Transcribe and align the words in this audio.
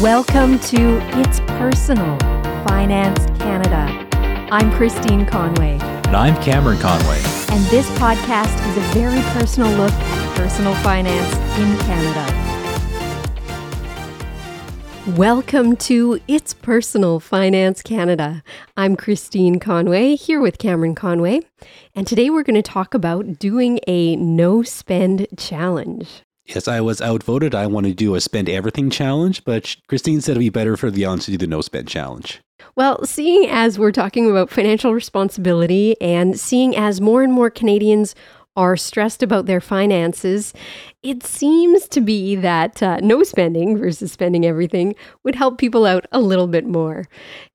Welcome 0.00 0.58
to 0.60 0.98
It's 1.20 1.40
Personal 1.40 2.18
Finance 2.66 3.26
Canada. 3.38 4.08
I'm 4.50 4.72
Christine 4.72 5.26
Conway, 5.26 5.78
And 5.80 6.16
I'm 6.16 6.42
Cameron 6.42 6.78
Conway. 6.78 7.20
and 7.50 7.64
this 7.66 7.88
podcast 7.98 8.54
is 8.70 8.76
a 8.78 8.80
very 8.94 9.20
personal 9.32 9.70
look 9.76 9.92
at 9.92 10.36
personal 10.36 10.74
finance 10.76 11.34
in 11.58 11.76
Canada. 11.86 12.24
Welcome 15.18 15.76
to 15.76 16.18
It's 16.26 16.54
Personal 16.54 17.20
Finance 17.20 17.82
Canada. 17.82 18.42
I'm 18.78 18.96
Christine 18.96 19.58
Conway 19.58 20.14
here 20.16 20.40
with 20.40 20.56
Cameron 20.58 20.94
Conway, 20.94 21.40
and 21.94 22.06
today 22.06 22.30
we're 22.30 22.42
going 22.44 22.54
to 22.54 22.62
talk 22.62 22.94
about 22.94 23.38
doing 23.38 23.80
a 23.86 24.16
no 24.16 24.62
spend 24.62 25.26
challenge. 25.36 26.22
Yes, 26.54 26.66
I 26.66 26.80
was 26.80 27.00
outvoted. 27.00 27.54
I 27.54 27.66
want 27.66 27.86
to 27.86 27.94
do 27.94 28.16
a 28.16 28.20
spend 28.20 28.48
everything 28.48 28.90
challenge, 28.90 29.44
but 29.44 29.76
Christine 29.88 30.20
said 30.20 30.32
it'd 30.32 30.40
be 30.40 30.48
better 30.48 30.76
for 30.76 30.90
the 30.90 31.04
audience 31.04 31.26
to 31.26 31.30
do 31.30 31.38
the 31.38 31.46
no 31.46 31.60
spend 31.60 31.86
challenge. 31.86 32.40
Well, 32.74 33.04
seeing 33.04 33.48
as 33.48 33.78
we're 33.78 33.92
talking 33.92 34.28
about 34.28 34.50
financial 34.50 34.92
responsibility 34.92 36.00
and 36.00 36.38
seeing 36.38 36.76
as 36.76 37.00
more 37.00 37.22
and 37.22 37.32
more 37.32 37.50
Canadians 37.50 38.16
are 38.56 38.76
stressed 38.76 39.22
about 39.22 39.46
their 39.46 39.60
finances, 39.60 40.52
it 41.02 41.22
seems 41.24 41.88
to 41.88 42.00
be 42.02 42.36
that 42.36 42.82
uh, 42.82 42.98
no 42.98 43.22
spending 43.22 43.78
versus 43.78 44.12
spending 44.12 44.44
everything 44.44 44.94
would 45.24 45.34
help 45.34 45.56
people 45.56 45.86
out 45.86 46.04
a 46.12 46.20
little 46.20 46.46
bit 46.46 46.66
more. 46.66 47.06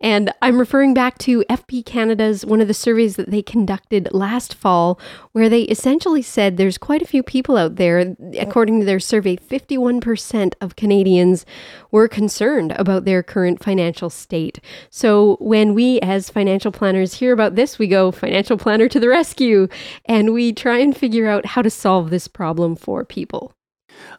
And 0.01 0.33
I'm 0.41 0.57
referring 0.57 0.95
back 0.95 1.19
to 1.19 1.45
FP 1.47 1.85
Canada's 1.85 2.43
one 2.43 2.59
of 2.59 2.67
the 2.67 2.73
surveys 2.73 3.17
that 3.17 3.29
they 3.29 3.43
conducted 3.43 4.11
last 4.11 4.55
fall, 4.55 4.99
where 5.33 5.47
they 5.47 5.61
essentially 5.63 6.23
said 6.23 6.57
there's 6.57 6.79
quite 6.79 7.03
a 7.03 7.07
few 7.07 7.21
people 7.21 7.55
out 7.55 7.75
there, 7.75 8.15
according 8.39 8.79
to 8.79 8.85
their 8.85 8.99
survey, 8.99 9.35
51% 9.35 10.53
of 10.59 10.75
Canadians 10.75 11.45
were 11.91 12.07
concerned 12.07 12.71
about 12.77 13.05
their 13.05 13.21
current 13.21 13.63
financial 13.63 14.09
state. 14.09 14.59
So 14.89 15.37
when 15.39 15.75
we 15.75 15.99
as 15.99 16.31
financial 16.31 16.71
planners 16.71 17.13
hear 17.13 17.31
about 17.31 17.53
this, 17.53 17.77
we 17.77 17.87
go 17.87 18.11
financial 18.11 18.57
planner 18.57 18.87
to 18.89 18.99
the 18.99 19.09
rescue 19.09 19.67
and 20.05 20.33
we 20.33 20.51
try 20.51 20.79
and 20.79 20.97
figure 20.97 21.27
out 21.27 21.45
how 21.45 21.61
to 21.61 21.69
solve 21.69 22.09
this 22.09 22.27
problem 22.27 22.75
for 22.75 23.05
people. 23.05 23.34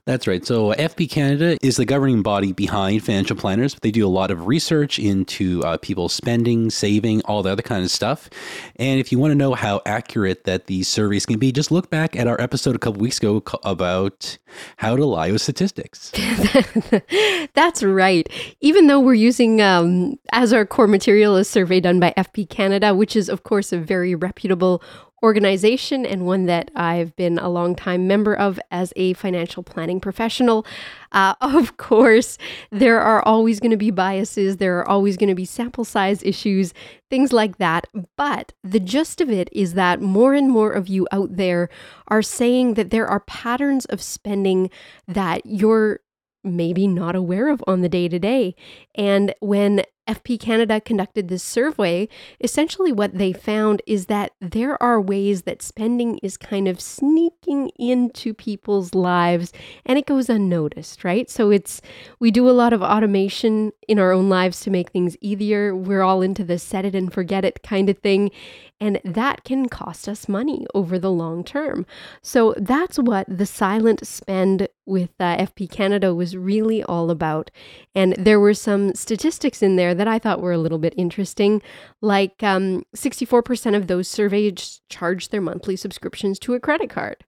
That's 0.05 0.27
right. 0.27 0.45
So, 0.47 0.73
FP 0.75 1.11
Canada 1.11 1.57
is 1.63 1.77
the 1.77 1.85
governing 1.85 2.23
body 2.23 2.53
behind 2.53 3.05
financial 3.05 3.37
planners. 3.37 3.75
They 3.83 3.91
do 3.91 4.07
a 4.07 4.09
lot 4.09 4.31
of 4.31 4.47
research 4.47 4.99
into 4.99 5.63
uh, 5.65 5.77
people's 5.79 6.13
spending, 6.13 6.71
saving, 6.71 7.23
all 7.23 7.43
the 7.43 7.51
other 7.51 7.63
kind 7.63 7.85
of 7.85 7.91
stuff. 7.91 8.31
And 8.77 9.01
if 9.01 9.11
you 9.11 9.19
want 9.19 9.33
to 9.33 9.35
know 9.35 9.55
how 9.55 9.83
accurate 9.85 10.45
that 10.45 10.67
these 10.67 10.89
surveys 10.89 11.27
can 11.27 11.39
be, 11.39 11.53
just 11.53 11.71
look 11.71 11.91
back 11.91 12.15
at 12.17 12.27
our 12.27 12.41
episode 12.41 12.77
a 12.77 12.79
couple 12.79 13.01
weeks 13.01 13.19
ago 13.19 13.43
about 13.65 14.39
how 14.77 14.97
to 14.97 15.05
lie 15.05 15.31
with 15.31 15.43
statistics. 15.43 16.13
That's 17.55 17.83
right. 17.83 18.29
Even 18.61 18.87
though 18.87 19.01
we're 19.01 19.15
using 19.15 19.61
um, 19.61 20.19
as 20.33 20.53
our 20.53 20.65
core 20.65 20.87
material 20.87 21.37
a 21.37 21.45
survey 21.45 21.81
done 21.81 22.01
by 22.01 22.15
FP 22.17 22.49
Canada, 22.49 22.95
which 22.95 23.17
is, 23.17 23.29
of 23.29 23.43
course, 23.43 23.73
a 23.73 23.79
very 23.79 24.15
reputable 24.15 24.83
organization 25.27 26.07
and 26.07 26.25
one 26.25 26.47
that 26.47 26.71
I've 26.77 27.17
been 27.17 27.37
a 27.41 27.49
long 27.49 27.75
time 27.75 28.07
member 28.07 28.33
of 28.33 28.61
as 28.71 28.93
a 28.95 29.13
financial 29.15 29.65
planning 29.65 29.99
professional. 29.99 30.65
Uh, 31.11 31.35
of 31.41 31.77
course, 31.79 32.39
there 32.71 33.01
are 33.01 33.21
always 33.23 33.59
going 33.59 33.73
to 33.73 33.77
be 33.77 33.91
biases, 33.91 34.59
there 34.59 34.79
are 34.79 34.89
always 34.89 35.17
going 35.17 35.29
to 35.29 35.35
be 35.35 35.45
sample 35.45 35.85
size 35.85 36.23
issues, 36.23 36.73
things 37.11 37.33
like 37.33 37.59
that. 37.59 37.89
But 38.17 38.53
the 38.63 38.79
gist 38.79 39.21
of 39.21 39.29
it 39.29 39.49
is 39.51 39.75
that 39.75 40.01
more 40.01 40.33
and 40.33 40.49
more 40.49 40.71
of 40.71 40.87
you 40.87 41.09
out 41.11 41.37
there 41.37 41.69
are 42.07 42.23
saying 42.23 42.75
that 42.75 42.91
there 42.91 43.09
are 43.09 43.21
patterns 43.21 43.85
of 43.87 44.01
spending 44.01 44.71
that 45.09 45.45
you're 45.45 45.99
maybe 46.45 46.87
not 46.87 47.17
aware 47.17 47.49
of 47.49 47.65
on 47.67 47.81
the 47.81 47.89
day 47.89 48.07
to 48.07 48.21
day. 48.21 48.55
And 48.95 49.35
when 49.41 49.83
FP 50.07 50.39
Canada 50.39 50.81
conducted 50.81 51.29
this 51.29 51.43
survey, 51.43 52.09
essentially 52.41 52.93
what 52.93 53.17
they 53.17 53.33
found 53.33 53.83
is 53.87 54.07
that 54.07 54.33
there 54.41 54.81
are 54.83 55.01
ways 55.01 55.43
that 55.43 55.63
spending 55.63 56.19
is 56.19 56.37
kind 56.37 56.69
of 56.69 56.81
sneaking 56.81 57.71
into 57.79 58.33
people's 58.33 58.95
lives 58.95 59.53
and 59.85 59.99
it 59.99 60.07
goes 60.07 60.29
unnoticed, 60.29 61.05
right? 61.05 61.29
So 61.29 61.51
it's 61.51 61.81
we 62.21 62.31
do 62.31 62.49
a 62.49 62.53
lot 62.53 62.73
of 62.73 62.83
automation 62.83 63.73
in 63.89 63.99
our 63.99 64.13
own 64.13 64.29
lives 64.29 64.61
to 64.61 64.71
make 64.71 64.91
things 64.91 65.17
easier. 65.21 65.75
We're 65.75 66.03
all 66.03 66.23
into 66.23 66.45
the 66.45 66.59
set 66.59 66.85
it 66.85 66.95
and 66.95 67.13
forget 67.13 67.45
it 67.45 67.63
kind 67.63 67.89
of 67.89 67.99
thing. 67.99 68.31
And 68.79 69.01
that 69.05 69.45
can 69.45 69.69
cost 69.69 70.07
us 70.07 70.29
money 70.29 70.67
over 70.75 70.99
the 70.99 71.11
long 71.11 71.45
term. 71.45 71.87
So 72.21 72.55
that's 72.59 72.99
what 72.99 73.27
the 73.27 73.47
silent 73.47 74.07
spend 74.07 74.69
with 74.85 75.11
uh, 75.19 75.37
FP 75.39 75.71
Canada 75.71 76.15
was 76.15 76.37
really 76.37 76.83
all 76.83 77.11
about. 77.11 77.51
And 77.95 78.15
there 78.19 78.39
were 78.39 78.55
some 78.55 78.95
statistics 78.95 79.63
in 79.63 79.77
there 79.77 79.95
that 79.97 80.09
I 80.09 80.19
thought 80.19 80.41
were 80.41 80.53
a 80.53 80.59
little 80.59 80.79
bit 80.79 80.95
interesting. 80.97 81.63
Like 82.01 82.43
um, 82.43 82.85
64% 82.95 83.77
of 83.77 83.87
those 83.87 84.09
surveyed 84.09 84.63
charged 84.89 85.31
their 85.31 85.41
monthly 85.41 85.77
subscriptions 85.77 86.39
to 86.41 86.55
a 86.55 86.61
credit 86.61 86.91
card. 86.91 87.25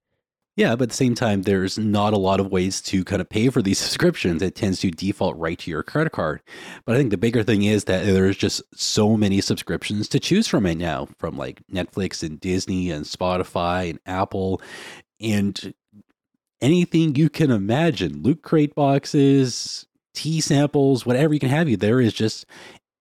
Yeah, 0.58 0.74
but 0.74 0.84
at 0.84 0.88
the 0.88 0.96
same 0.96 1.14
time, 1.14 1.42
there's 1.42 1.78
not 1.78 2.12
a 2.12 2.18
lot 2.18 2.40
of 2.40 2.50
ways 2.50 2.80
to 2.82 3.04
kind 3.04 3.20
of 3.22 3.28
pay 3.28 3.48
for 3.48 3.62
these 3.62 3.78
subscriptions. 3.78 4.42
It 4.42 4.56
tends 4.56 4.80
to 4.80 4.90
default 4.90 5.36
right 5.36 5.56
to 5.56 5.70
your 5.70 5.84
credit 5.84 6.10
card. 6.10 6.40
But 6.84 6.96
I 6.96 6.98
think 6.98 7.12
the 7.12 7.16
bigger 7.16 7.44
thing 7.44 7.62
is 7.62 7.84
that 7.84 8.04
there's 8.04 8.36
just 8.36 8.62
so 8.74 9.16
many 9.16 9.40
subscriptions 9.40 10.08
to 10.08 10.18
choose 10.18 10.48
from 10.48 10.64
right 10.64 10.76
now, 10.76 11.06
from 11.16 11.36
like 11.36 11.62
Netflix 11.72 12.24
and 12.24 12.40
Disney 12.40 12.90
and 12.90 13.04
Spotify 13.04 13.90
and 13.90 14.00
Apple 14.04 14.60
and 15.20 15.74
anything 16.60 17.14
you 17.14 17.30
can 17.30 17.52
imagine. 17.52 18.24
Loot 18.24 18.42
crate 18.42 18.74
boxes, 18.74 19.86
tea 20.18 20.40
samples, 20.40 21.06
whatever 21.06 21.32
you 21.32 21.38
can 21.38 21.48
have 21.48 21.68
you. 21.68 21.76
There 21.76 22.00
is 22.00 22.12
just 22.12 22.44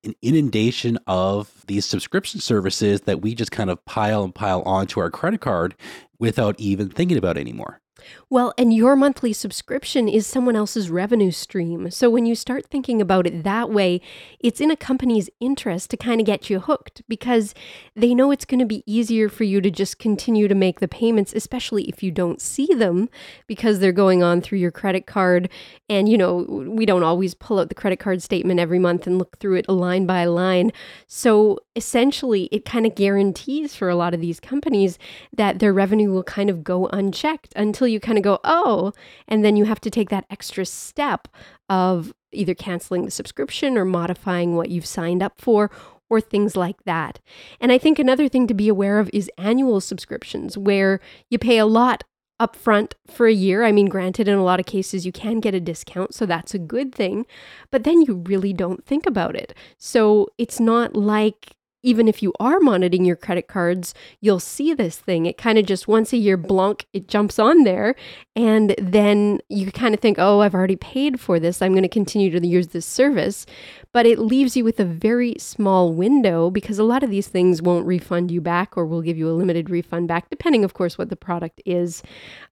an 0.03 0.13
inundation 0.21 0.99
of 1.07 1.65
these 1.65 1.83
subscription 1.83 2.39
services 2.39 3.01
that 3.01 3.21
we 3.21 3.33
just 3.33 3.51
kind 3.51 3.71
of 3.71 3.83
pile 3.85 4.23
and 4.23 4.35
pile 4.35 4.61
onto 4.61 4.99
our 4.99 5.09
credit 5.09 5.41
card 5.41 5.73
without 6.19 6.59
even 6.59 6.89
thinking 6.89 7.17
about 7.17 7.35
anymore. 7.35 7.81
Well, 8.29 8.53
and 8.57 8.73
your 8.73 8.95
monthly 8.95 9.33
subscription 9.33 10.07
is 10.09 10.27
someone 10.27 10.55
else's 10.55 10.89
revenue 10.89 11.31
stream. 11.31 11.89
So 11.91 12.09
when 12.09 12.25
you 12.25 12.35
start 12.35 12.65
thinking 12.65 13.01
about 13.01 13.25
it 13.25 13.43
that 13.43 13.69
way, 13.69 14.01
it's 14.39 14.59
in 14.59 14.69
a 14.69 14.75
company's 14.75 15.29
interest 15.39 15.89
to 15.91 15.97
kind 15.97 16.19
of 16.19 16.27
get 16.27 16.49
you 16.49 16.59
hooked 16.59 17.03
because 17.07 17.53
they 17.95 18.13
know 18.13 18.31
it's 18.31 18.45
going 18.45 18.59
to 18.59 18.65
be 18.65 18.83
easier 18.85 19.29
for 19.29 19.43
you 19.43 19.61
to 19.61 19.71
just 19.71 19.99
continue 19.99 20.47
to 20.47 20.55
make 20.55 20.79
the 20.79 20.87
payments, 20.87 21.33
especially 21.33 21.83
if 21.83 22.03
you 22.03 22.11
don't 22.11 22.41
see 22.41 22.67
them 22.73 23.09
because 23.47 23.79
they're 23.79 23.91
going 23.91 24.23
on 24.23 24.41
through 24.41 24.59
your 24.59 24.71
credit 24.71 25.05
card. 25.05 25.49
And, 25.89 26.09
you 26.09 26.17
know, 26.17 26.37
we 26.37 26.85
don't 26.85 27.03
always 27.03 27.33
pull 27.33 27.59
out 27.59 27.69
the 27.69 27.75
credit 27.75 27.99
card 27.99 28.21
statement 28.21 28.59
every 28.59 28.79
month 28.79 29.07
and 29.07 29.17
look 29.17 29.39
through 29.39 29.55
it 29.55 29.69
line 29.69 30.05
by 30.05 30.25
line. 30.25 30.71
So 31.07 31.59
essentially, 31.75 32.49
it 32.51 32.65
kind 32.65 32.85
of 32.85 32.95
guarantees 32.95 33.75
for 33.75 33.89
a 33.89 33.95
lot 33.95 34.13
of 34.13 34.21
these 34.21 34.39
companies 34.39 34.97
that 35.31 35.59
their 35.59 35.73
revenue 35.73 36.11
will 36.11 36.23
kind 36.23 36.49
of 36.49 36.63
go 36.63 36.87
unchecked 36.87 37.53
until 37.55 37.87
you 37.87 37.96
kind 37.99 38.17
of 38.17 38.23
go, 38.23 38.39
oh, 38.43 38.93
and 39.27 39.43
then 39.43 39.55
you 39.55 39.65
have 39.65 39.81
to 39.81 39.89
take 39.89 40.09
that 40.09 40.25
extra 40.29 40.65
step 40.65 41.27
of 41.69 42.13
either 42.31 42.53
canceling 42.53 43.05
the 43.05 43.11
subscription 43.11 43.77
or 43.77 43.85
modifying 43.85 44.55
what 44.55 44.69
you've 44.69 44.85
signed 44.85 45.23
up 45.23 45.39
for 45.39 45.71
or 46.09 46.21
things 46.21 46.55
like 46.55 46.83
that. 46.85 47.19
And 47.59 47.71
I 47.71 47.77
think 47.77 47.99
another 47.99 48.29
thing 48.29 48.47
to 48.47 48.53
be 48.53 48.69
aware 48.69 48.99
of 48.99 49.09
is 49.13 49.31
annual 49.37 49.81
subscriptions 49.81 50.57
where 50.57 50.99
you 51.29 51.37
pay 51.37 51.57
a 51.57 51.65
lot 51.65 52.03
upfront 52.39 52.93
for 53.07 53.27
a 53.27 53.33
year. 53.33 53.63
I 53.63 53.71
mean, 53.71 53.87
granted, 53.87 54.27
in 54.27 54.35
a 54.35 54.43
lot 54.43 54.59
of 54.59 54.65
cases, 54.65 55.05
you 55.05 55.11
can 55.11 55.39
get 55.39 55.55
a 55.55 55.59
discount, 55.59 56.13
so 56.13 56.25
that's 56.25 56.53
a 56.53 56.59
good 56.59 56.93
thing, 56.93 57.25
but 57.71 57.83
then 57.83 58.01
you 58.03 58.23
really 58.25 58.53
don't 58.53 58.85
think 58.85 59.05
about 59.05 59.35
it. 59.35 59.53
So 59.77 60.27
it's 60.37 60.59
not 60.59 60.95
like 60.95 61.56
even 61.83 62.07
if 62.07 62.23
you 62.23 62.33
are 62.39 62.59
monitoring 62.59 63.05
your 63.05 63.15
credit 63.15 63.47
cards, 63.47 63.93
you'll 64.19 64.39
see 64.39 64.73
this 64.73 64.97
thing. 64.97 65.25
It 65.25 65.37
kind 65.37 65.57
of 65.57 65.65
just 65.65 65.87
once 65.87 66.11
a 66.13 66.17
year, 66.17 66.37
blunk, 66.37 66.85
it 66.93 67.07
jumps 67.07 67.39
on 67.39 67.63
there. 67.63 67.95
And 68.35 68.75
then 68.77 69.39
you 69.49 69.71
kind 69.71 69.93
of 69.93 69.99
think, 69.99 70.17
oh, 70.19 70.41
I've 70.41 70.53
already 70.53 70.75
paid 70.75 71.19
for 71.19 71.39
this. 71.39 71.61
I'm 71.61 71.71
going 71.71 71.83
to 71.83 71.89
continue 71.89 72.29
to 72.31 72.45
use 72.45 72.67
this 72.67 72.85
service. 72.85 73.45
But 73.93 74.05
it 74.05 74.19
leaves 74.19 74.55
you 74.55 74.63
with 74.63 74.79
a 74.79 74.85
very 74.85 75.35
small 75.39 75.93
window 75.93 76.51
because 76.51 76.77
a 76.77 76.83
lot 76.83 77.03
of 77.03 77.09
these 77.09 77.27
things 77.27 77.61
won't 77.61 77.85
refund 77.85 78.31
you 78.31 78.41
back 78.41 78.77
or 78.77 78.85
will 78.85 79.01
give 79.01 79.17
you 79.17 79.29
a 79.29 79.31
limited 79.31 79.69
refund 79.69 80.07
back, 80.07 80.29
depending, 80.29 80.63
of 80.63 80.73
course, 80.73 80.97
what 80.97 81.09
the 81.09 81.15
product 81.15 81.61
is. 81.65 82.03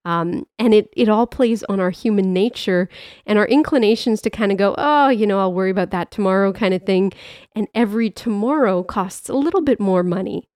Um, 0.06 0.48
and 0.58 0.74
it, 0.74 0.90
it 0.96 1.10
all 1.10 1.28
plays 1.28 1.64
on 1.64 1.80
our 1.80 1.92
human 1.92 2.34
nature 2.34 2.90
and 3.26 3.38
our 3.38 3.46
inclinations 3.46 4.22
to 4.22 4.30
kind 4.30 4.52
of 4.52 4.58
go, 4.58 4.76
oh, 4.78 5.10
you 5.10 5.28
know, 5.28 5.40
I'll 5.40 5.54
worry 5.54 5.72
about 5.72 5.92
that 5.92 6.10
tomorrow 6.10 6.54
kind 6.54 6.74
of 6.74 6.84
thing. 6.84 7.12
And 7.56 7.68
every 7.74 8.10
tomorrow 8.10 8.84
costs 8.84 9.30
a 9.30 9.34
little 9.34 9.62
bit 9.62 9.80
more 9.80 10.04
money. 10.04 10.50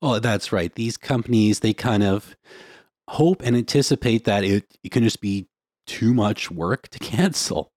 Oh, 0.00 0.18
that's 0.18 0.52
right. 0.52 0.74
These 0.74 0.96
companies, 0.96 1.60
they 1.60 1.72
kind 1.72 2.02
of 2.02 2.36
hope 3.08 3.42
and 3.42 3.56
anticipate 3.56 4.24
that 4.24 4.44
it, 4.44 4.64
it 4.82 4.90
can 4.90 5.02
just 5.02 5.20
be 5.20 5.48
too 5.86 6.14
much 6.14 6.50
work 6.50 6.88
to 6.88 6.98
cancel. 7.00 7.72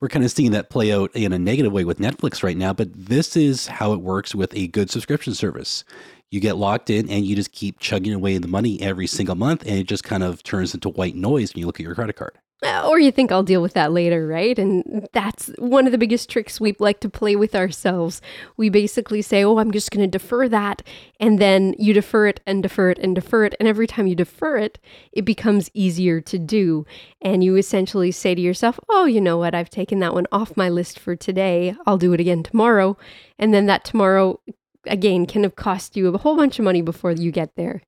We're 0.00 0.08
kind 0.08 0.24
of 0.24 0.30
seeing 0.30 0.52
that 0.52 0.70
play 0.70 0.92
out 0.92 1.14
in 1.14 1.32
a 1.32 1.38
negative 1.38 1.72
way 1.72 1.84
with 1.84 1.98
Netflix 1.98 2.42
right 2.42 2.56
now, 2.56 2.72
but 2.72 2.88
this 2.92 3.36
is 3.36 3.66
how 3.66 3.92
it 3.92 4.00
works 4.00 4.34
with 4.34 4.54
a 4.54 4.68
good 4.68 4.90
subscription 4.90 5.34
service. 5.34 5.84
You 6.30 6.40
get 6.40 6.56
locked 6.56 6.90
in 6.90 7.08
and 7.08 7.24
you 7.24 7.34
just 7.34 7.52
keep 7.52 7.80
chugging 7.80 8.12
away 8.12 8.36
the 8.38 8.48
money 8.48 8.80
every 8.82 9.06
single 9.06 9.34
month, 9.34 9.62
and 9.62 9.78
it 9.78 9.88
just 9.88 10.04
kind 10.04 10.22
of 10.22 10.42
turns 10.42 10.74
into 10.74 10.90
white 10.90 11.16
noise 11.16 11.54
when 11.54 11.60
you 11.60 11.66
look 11.66 11.80
at 11.80 11.84
your 11.84 11.94
credit 11.94 12.16
card. 12.16 12.38
Or 12.60 12.98
you 12.98 13.12
think 13.12 13.30
I'll 13.30 13.44
deal 13.44 13.62
with 13.62 13.74
that 13.74 13.92
later, 13.92 14.26
right? 14.26 14.58
And 14.58 15.08
that's 15.12 15.48
one 15.58 15.86
of 15.86 15.92
the 15.92 15.98
biggest 15.98 16.28
tricks 16.28 16.60
we 16.60 16.74
like 16.80 16.98
to 17.00 17.08
play 17.08 17.36
with 17.36 17.54
ourselves. 17.54 18.20
We 18.56 18.68
basically 18.68 19.22
say, 19.22 19.44
oh, 19.44 19.58
I'm 19.58 19.70
just 19.70 19.92
going 19.92 20.04
to 20.04 20.18
defer 20.18 20.48
that. 20.48 20.82
And 21.20 21.38
then 21.38 21.76
you 21.78 21.94
defer 21.94 22.26
it 22.26 22.40
and 22.46 22.60
defer 22.60 22.90
it 22.90 22.98
and 22.98 23.14
defer 23.14 23.44
it. 23.44 23.54
And 23.60 23.68
every 23.68 23.86
time 23.86 24.08
you 24.08 24.16
defer 24.16 24.56
it, 24.56 24.80
it 25.12 25.24
becomes 25.24 25.70
easier 25.72 26.20
to 26.22 26.38
do. 26.38 26.84
And 27.22 27.44
you 27.44 27.54
essentially 27.54 28.10
say 28.10 28.34
to 28.34 28.40
yourself, 28.40 28.80
oh, 28.88 29.04
you 29.04 29.20
know 29.20 29.38
what? 29.38 29.54
I've 29.54 29.70
taken 29.70 30.00
that 30.00 30.14
one 30.14 30.26
off 30.32 30.56
my 30.56 30.68
list 30.68 30.98
for 30.98 31.14
today. 31.14 31.76
I'll 31.86 31.98
do 31.98 32.12
it 32.12 32.20
again 32.20 32.42
tomorrow. 32.42 32.96
And 33.38 33.54
then 33.54 33.66
that 33.66 33.84
tomorrow, 33.84 34.40
again, 34.84 35.26
can 35.26 35.44
have 35.44 35.54
cost 35.54 35.96
you 35.96 36.08
a 36.08 36.18
whole 36.18 36.36
bunch 36.36 36.58
of 36.58 36.64
money 36.64 36.82
before 36.82 37.12
you 37.12 37.30
get 37.30 37.54
there. 37.54 37.82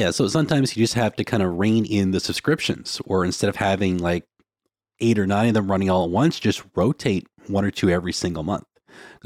Yeah, 0.00 0.12
so 0.12 0.28
sometimes 0.28 0.74
you 0.74 0.82
just 0.82 0.94
have 0.94 1.14
to 1.16 1.24
kind 1.24 1.42
of 1.42 1.58
rein 1.58 1.84
in 1.84 2.12
the 2.12 2.20
subscriptions, 2.20 3.02
or 3.04 3.22
instead 3.22 3.50
of 3.50 3.56
having 3.56 3.98
like 3.98 4.24
eight 4.98 5.18
or 5.18 5.26
nine 5.26 5.48
of 5.48 5.52
them 5.52 5.70
running 5.70 5.90
all 5.90 6.04
at 6.04 6.10
once, 6.10 6.40
just 6.40 6.62
rotate 6.74 7.26
one 7.48 7.66
or 7.66 7.70
two 7.70 7.90
every 7.90 8.14
single 8.14 8.42
month. 8.42 8.64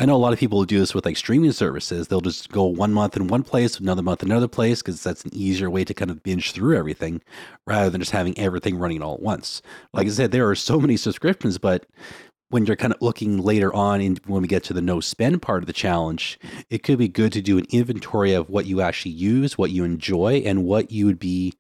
I 0.01 0.05
know 0.05 0.17
a 0.17 0.19
lot 0.19 0.33
of 0.33 0.41
people 0.41 0.65
do 0.65 0.81
this 0.81 0.93
with 0.93 1.05
like 1.05 1.17
streaming 1.17 1.53
services. 1.53 2.09
They'll 2.09 2.21
just 2.21 2.51
go 2.51 2.65
one 2.65 2.93
month 2.93 3.17
in 3.17 3.29
one 3.29 3.45
place, 3.45 3.79
another 3.79 4.03
month 4.03 4.25
in 4.25 4.33
another 4.33 4.49
place, 4.49 4.83
because 4.83 5.01
that's 5.01 5.23
an 5.25 5.31
easier 5.33 5.71
way 5.71 5.85
to 5.85 5.95
kind 5.95 6.11
of 6.11 6.25
binge 6.25 6.51
through 6.51 6.77
everything 6.77 7.23
rather 7.69 7.89
than 7.89 8.01
just 8.01 8.11
having 8.11 8.37
everything 8.37 8.77
running 8.77 9.01
all 9.01 9.15
at 9.15 9.23
once. 9.23 9.63
Like 9.93 10.09
I 10.09 10.11
said, 10.11 10.33
there 10.33 10.51
are 10.51 10.57
so 10.57 10.81
many 10.81 10.97
subscriptions, 10.97 11.57
but 11.57 11.87
when 12.51 12.67
you're 12.67 12.77
kind 12.77 12.93
of 12.93 13.03
looking 13.03 13.39
later 13.39 13.75
on 13.75 14.01
in, 14.01 14.19
when 14.27 14.43
we 14.43 14.49
get 14.49 14.65
to 14.65 14.73
the 14.73 14.83
no 14.83 15.01
spend 15.01 15.43
part 15.43 15.63
of 15.63 15.67
the 15.67 15.73
challenge, 15.73 16.39
it 16.71 16.83
could 16.83 16.99
be 16.99 17.09
good 17.09 17.33
to 17.33 17.43
do 17.43 17.59
an 17.59 17.67
inventory 17.71 18.33
of 18.33 18.49
what 18.49 18.67
you 18.67 18.81
actually 18.81 19.13
use, 19.13 19.59
what 19.59 19.71
you 19.71 19.85
enjoy, 19.85 20.43
and 20.45 20.65
what 20.65 20.91
you 20.91 21.07
would 21.07 21.19
be 21.19 21.55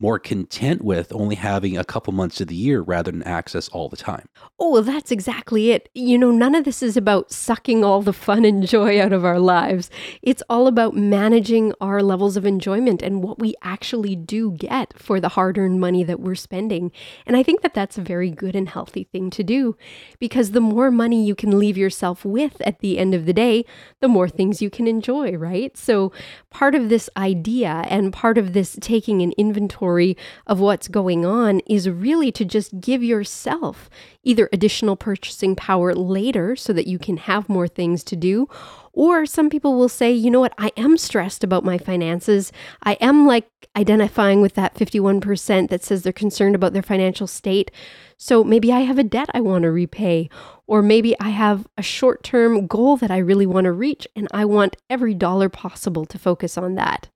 more 0.00 0.18
content 0.18 0.82
with 0.82 1.12
only 1.14 1.36
having 1.36 1.78
a 1.78 1.84
couple 1.84 2.12
months 2.12 2.40
of 2.40 2.48
the 2.48 2.54
year 2.54 2.80
rather 2.80 3.12
than 3.12 3.22
access 3.22 3.68
all 3.68 3.88
the 3.88 3.96
time. 3.96 4.26
Oh, 4.58 4.72
well, 4.72 4.82
that's 4.82 5.12
exactly 5.12 5.70
it. 5.70 5.88
You 5.94 6.18
know, 6.18 6.32
none 6.32 6.54
of 6.54 6.64
this 6.64 6.82
is 6.82 6.96
about 6.96 7.30
sucking 7.30 7.84
all 7.84 8.02
the 8.02 8.12
fun 8.12 8.44
and 8.44 8.66
joy 8.66 9.00
out 9.00 9.12
of 9.12 9.24
our 9.24 9.38
lives. 9.38 9.90
It's 10.20 10.42
all 10.50 10.66
about 10.66 10.96
managing 10.96 11.72
our 11.80 12.02
levels 12.02 12.36
of 12.36 12.44
enjoyment 12.44 13.02
and 13.02 13.22
what 13.22 13.38
we 13.38 13.54
actually 13.62 14.16
do 14.16 14.50
get 14.50 14.98
for 14.98 15.20
the 15.20 15.30
hard 15.30 15.58
earned 15.58 15.80
money 15.80 16.02
that 16.02 16.20
we're 16.20 16.34
spending. 16.34 16.90
And 17.24 17.36
I 17.36 17.44
think 17.44 17.62
that 17.62 17.74
that's 17.74 17.96
a 17.96 18.02
very 18.02 18.30
good 18.30 18.56
and 18.56 18.68
healthy 18.68 19.04
thing 19.04 19.30
to 19.30 19.44
do 19.44 19.76
because 20.18 20.50
the 20.50 20.60
more 20.60 20.90
money 20.90 21.24
you 21.24 21.36
can 21.36 21.58
leave 21.58 21.78
yourself 21.78 22.24
with 22.24 22.60
at 22.62 22.80
the 22.80 22.98
end 22.98 23.14
of 23.14 23.26
the 23.26 23.32
day, 23.32 23.64
the 24.00 24.08
more 24.08 24.28
things 24.28 24.60
you 24.60 24.70
can 24.70 24.88
enjoy, 24.88 25.36
right? 25.36 25.76
So, 25.76 26.12
part 26.50 26.74
of 26.74 26.88
this 26.88 27.08
idea 27.16 27.84
and 27.88 28.12
part 28.12 28.38
of 28.38 28.52
this 28.52 28.76
taking 28.80 29.22
an 29.22 29.32
inventory 29.38 29.83
inventory 29.84 30.16
of 30.46 30.60
what's 30.60 30.88
going 30.88 31.24
on 31.24 31.60
is 31.66 31.88
really 31.88 32.32
to 32.32 32.44
just 32.44 32.80
give 32.80 33.02
yourself 33.02 33.90
either 34.22 34.48
additional 34.52 34.96
purchasing 34.96 35.54
power 35.54 35.94
later 35.94 36.56
so 36.56 36.72
that 36.72 36.86
you 36.86 36.98
can 36.98 37.18
have 37.18 37.48
more 37.48 37.68
things 37.68 38.02
to 38.04 38.16
do. 38.16 38.48
Or 38.92 39.26
some 39.26 39.50
people 39.50 39.76
will 39.76 39.88
say, 39.88 40.12
you 40.12 40.30
know 40.30 40.40
what, 40.40 40.54
I 40.56 40.70
am 40.76 40.96
stressed 40.96 41.44
about 41.44 41.64
my 41.64 41.78
finances. 41.78 42.52
I 42.84 42.92
am 43.00 43.26
like 43.26 43.46
identifying 43.76 44.40
with 44.40 44.54
that 44.54 44.74
51% 44.74 45.68
that 45.68 45.82
says 45.82 46.02
they're 46.02 46.12
concerned 46.12 46.54
about 46.54 46.72
their 46.72 46.82
financial 46.82 47.26
state. 47.26 47.70
So 48.16 48.44
maybe 48.44 48.72
I 48.72 48.80
have 48.80 48.98
a 48.98 49.04
debt 49.04 49.28
I 49.34 49.40
want 49.40 49.64
to 49.64 49.72
repay, 49.72 50.30
or 50.66 50.80
maybe 50.80 51.18
I 51.20 51.30
have 51.30 51.66
a 51.76 51.82
short 51.82 52.22
term 52.22 52.66
goal 52.68 52.96
that 52.98 53.10
I 53.10 53.18
really 53.18 53.46
want 53.46 53.64
to 53.64 53.72
reach, 53.72 54.06
and 54.14 54.28
I 54.30 54.44
want 54.44 54.76
every 54.88 55.12
dollar 55.12 55.48
possible 55.48 56.06
to 56.06 56.18
focus 56.18 56.56
on 56.56 56.76
that. 56.76 57.08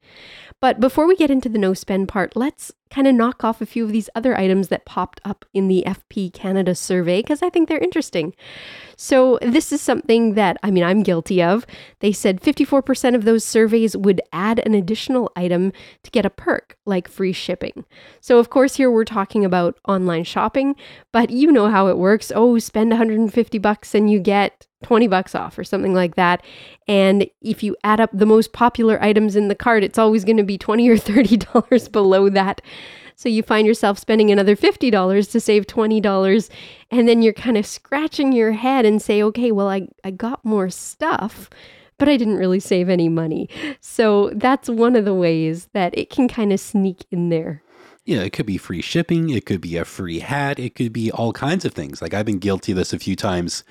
But 0.60 0.80
before 0.80 1.06
we 1.06 1.14
get 1.14 1.30
into 1.30 1.48
the 1.48 1.58
no 1.58 1.72
spend 1.72 2.08
part, 2.08 2.36
let's 2.36 2.72
kind 2.90 3.06
of 3.06 3.14
knock 3.14 3.44
off 3.44 3.60
a 3.60 3.66
few 3.66 3.84
of 3.84 3.92
these 3.92 4.10
other 4.14 4.36
items 4.36 4.68
that 4.68 4.84
popped 4.84 5.20
up 5.24 5.44
in 5.52 5.68
the 5.68 5.84
FP 5.86 6.32
Canada 6.32 6.74
survey 6.74 7.20
because 7.20 7.42
I 7.42 7.50
think 7.50 7.68
they're 7.68 7.78
interesting. 7.78 8.34
So, 8.96 9.38
this 9.42 9.70
is 9.72 9.80
something 9.80 10.34
that 10.34 10.56
I 10.62 10.70
mean, 10.70 10.84
I'm 10.84 11.02
guilty 11.02 11.42
of. 11.42 11.66
They 12.00 12.12
said 12.12 12.40
54% 12.40 13.14
of 13.14 13.24
those 13.24 13.44
surveys 13.44 13.96
would 13.96 14.20
add 14.32 14.60
an 14.66 14.74
additional 14.74 15.30
item 15.36 15.72
to 16.02 16.10
get 16.10 16.26
a 16.26 16.30
perk 16.30 16.76
like 16.84 17.08
free 17.08 17.32
shipping. 17.32 17.84
So, 18.20 18.38
of 18.38 18.50
course, 18.50 18.76
here 18.76 18.90
we're 18.90 19.04
talking 19.04 19.44
about 19.44 19.78
online 19.86 20.24
shopping, 20.24 20.74
but 21.12 21.30
you 21.30 21.52
know 21.52 21.68
how 21.68 21.88
it 21.88 21.98
works. 21.98 22.32
Oh, 22.34 22.58
spend 22.58 22.90
150 22.90 23.58
bucks 23.58 23.94
and 23.94 24.10
you 24.10 24.18
get 24.18 24.66
20 24.82 25.08
bucks 25.08 25.34
off 25.34 25.58
or 25.58 25.64
something 25.64 25.92
like 25.92 26.14
that. 26.14 26.42
And 26.86 27.28
if 27.42 27.62
you 27.62 27.76
add 27.82 28.00
up 28.00 28.10
the 28.12 28.26
most 28.26 28.52
popular 28.52 29.02
items 29.02 29.34
in 29.34 29.48
the 29.48 29.54
cart, 29.54 29.82
it's 29.82 29.98
always 29.98 30.24
going 30.24 30.36
to 30.36 30.44
be 30.44 30.56
20 30.56 30.88
or 30.88 30.96
30 30.96 31.36
dollars 31.52 31.88
below 31.88 32.28
that. 32.30 32.60
So 33.18 33.28
you 33.28 33.42
find 33.42 33.66
yourself 33.66 33.98
spending 33.98 34.30
another 34.30 34.54
$50 34.54 35.30
to 35.32 35.40
save 35.40 35.66
$20 35.66 36.50
and 36.92 37.08
then 37.08 37.20
you're 37.20 37.32
kind 37.32 37.56
of 37.56 37.66
scratching 37.66 38.30
your 38.32 38.52
head 38.52 38.86
and 38.86 39.02
say, 39.02 39.24
"Okay, 39.24 39.50
well 39.50 39.68
I 39.68 39.88
I 40.04 40.12
got 40.12 40.44
more 40.44 40.70
stuff." 40.70 41.50
But 41.98 42.08
I 42.08 42.16
didn't 42.16 42.36
really 42.36 42.60
save 42.60 42.88
any 42.88 43.08
money. 43.08 43.48
So 43.80 44.30
that's 44.36 44.68
one 44.68 44.94
of 44.94 45.04
the 45.04 45.14
ways 45.14 45.68
that 45.72 45.98
it 45.98 46.10
can 46.10 46.28
kind 46.28 46.52
of 46.52 46.60
sneak 46.60 47.06
in 47.10 47.28
there. 47.28 47.64
Yeah, 48.04 48.20
it 48.20 48.32
could 48.32 48.46
be 48.46 48.56
free 48.56 48.82
shipping. 48.82 49.30
It 49.30 49.46
could 49.46 49.60
be 49.60 49.76
a 49.76 49.84
free 49.84 50.20
hat. 50.20 50.60
It 50.60 50.76
could 50.76 50.92
be 50.92 51.10
all 51.10 51.32
kinds 51.32 51.64
of 51.64 51.74
things. 51.74 52.00
Like 52.00 52.14
I've 52.14 52.24
been 52.24 52.38
guilty 52.38 52.70
of 52.70 52.78
this 52.78 52.92
a 52.92 53.00
few 53.00 53.16
times 53.16 53.64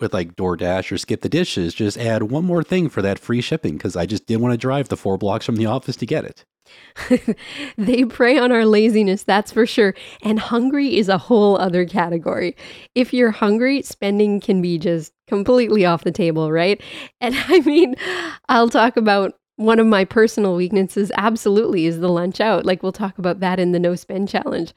with 0.00 0.14
like 0.14 0.34
DoorDash 0.34 0.90
or 0.90 0.96
Skip 0.96 1.20
the 1.20 1.28
Dishes. 1.28 1.74
Just 1.74 1.98
add 1.98 2.22
one 2.22 2.46
more 2.46 2.62
thing 2.62 2.88
for 2.88 3.02
that 3.02 3.18
free 3.18 3.42
shipping 3.42 3.74
because 3.76 3.96
I 3.96 4.06
just 4.06 4.24
didn't 4.24 4.42
want 4.42 4.54
to 4.54 4.66
drive 4.66 4.88
the 4.88 4.96
four 4.96 5.18
blocks 5.18 5.44
from 5.44 5.56
the 5.56 5.66
office 5.66 5.96
to 5.96 6.06
get 6.06 6.24
it. 6.24 6.46
they 7.76 8.04
prey 8.04 8.38
on 8.38 8.52
our 8.52 8.64
laziness, 8.64 9.22
that's 9.24 9.52
for 9.52 9.66
sure. 9.66 9.94
And 10.22 10.38
hungry 10.38 10.96
is 10.96 11.08
a 11.08 11.18
whole 11.18 11.56
other 11.58 11.84
category. 11.84 12.56
If 12.94 13.12
you're 13.12 13.30
hungry, 13.30 13.82
spending 13.82 14.40
can 14.40 14.62
be 14.62 14.78
just 14.78 15.12
completely 15.26 15.84
off 15.84 16.04
the 16.04 16.12
table, 16.12 16.52
right? 16.52 16.80
And 17.20 17.34
I 17.48 17.60
mean, 17.60 17.96
I'll 18.48 18.70
talk 18.70 18.96
about 18.96 19.34
one 19.56 19.78
of 19.78 19.86
my 19.86 20.04
personal 20.04 20.56
weaknesses 20.56 21.12
absolutely 21.16 21.86
is 21.86 22.00
the 22.00 22.08
lunch 22.08 22.40
out. 22.40 22.64
Like 22.64 22.82
we'll 22.82 22.92
talk 22.92 23.18
about 23.18 23.40
that 23.40 23.60
in 23.60 23.72
the 23.72 23.78
no 23.78 23.94
spend 23.94 24.28
challenge. 24.28 24.74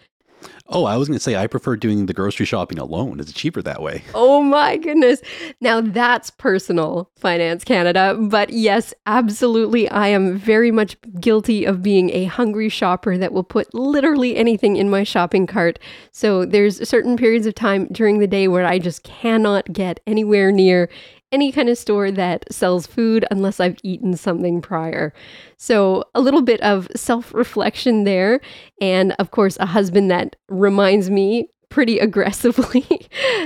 Oh, 0.69 0.85
I 0.85 0.97
was 0.97 1.07
going 1.07 1.17
to 1.17 1.23
say 1.23 1.35
I 1.35 1.47
prefer 1.47 1.75
doing 1.75 2.05
the 2.07 2.13
grocery 2.13 2.45
shopping 2.45 2.77
alone. 2.77 3.19
It's 3.19 3.31
cheaper 3.31 3.61
that 3.61 3.81
way. 3.81 4.03
Oh 4.19 4.41
my 4.41 4.77
goodness. 4.77 5.21
Now 5.61 5.79
that's 5.79 6.29
personal 6.31 7.09
finance 7.17 7.63
Canada, 7.63 8.17
but 8.19 8.49
yes, 8.49 8.93
absolutely 9.05 9.87
I 9.89 10.07
am 10.07 10.37
very 10.37 10.71
much 10.71 10.97
guilty 11.19 11.65
of 11.65 11.81
being 11.81 12.09
a 12.11 12.25
hungry 12.25 12.69
shopper 12.69 13.17
that 13.17 13.31
will 13.31 13.43
put 13.43 13.73
literally 13.73 14.35
anything 14.35 14.75
in 14.75 14.89
my 14.89 15.03
shopping 15.03 15.47
cart. 15.47 15.79
So 16.11 16.45
there's 16.45 16.87
certain 16.87 17.15
periods 17.17 17.45
of 17.45 17.55
time 17.55 17.87
during 17.91 18.19
the 18.19 18.27
day 18.27 18.47
where 18.47 18.65
I 18.65 18.79
just 18.79 19.03
cannot 19.03 19.71
get 19.71 19.99
anywhere 20.07 20.51
near 20.51 20.89
any 21.31 21.51
kind 21.51 21.69
of 21.69 21.77
store 21.77 22.11
that 22.11 22.51
sells 22.51 22.87
food 22.87 23.25
unless 23.31 23.59
I've 23.59 23.77
eaten 23.83 24.15
something 24.15 24.61
prior. 24.61 25.13
So, 25.57 26.03
a 26.15 26.21
little 26.21 26.41
bit 26.41 26.61
of 26.61 26.87
self 26.95 27.33
reflection 27.33 28.03
there. 28.03 28.39
And 28.81 29.13
of 29.19 29.31
course, 29.31 29.57
a 29.59 29.65
husband 29.65 30.09
that 30.11 30.35
reminds 30.47 31.09
me 31.09 31.49
pretty 31.69 31.99
aggressively 31.99 32.85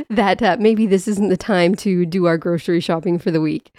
that 0.09 0.41
uh, 0.41 0.57
maybe 0.59 0.85
this 0.85 1.07
isn't 1.07 1.29
the 1.29 1.37
time 1.37 1.75
to 1.75 2.05
do 2.05 2.25
our 2.25 2.37
grocery 2.37 2.79
shopping 2.79 3.17
for 3.17 3.31
the 3.31 3.41
week. 3.41 3.73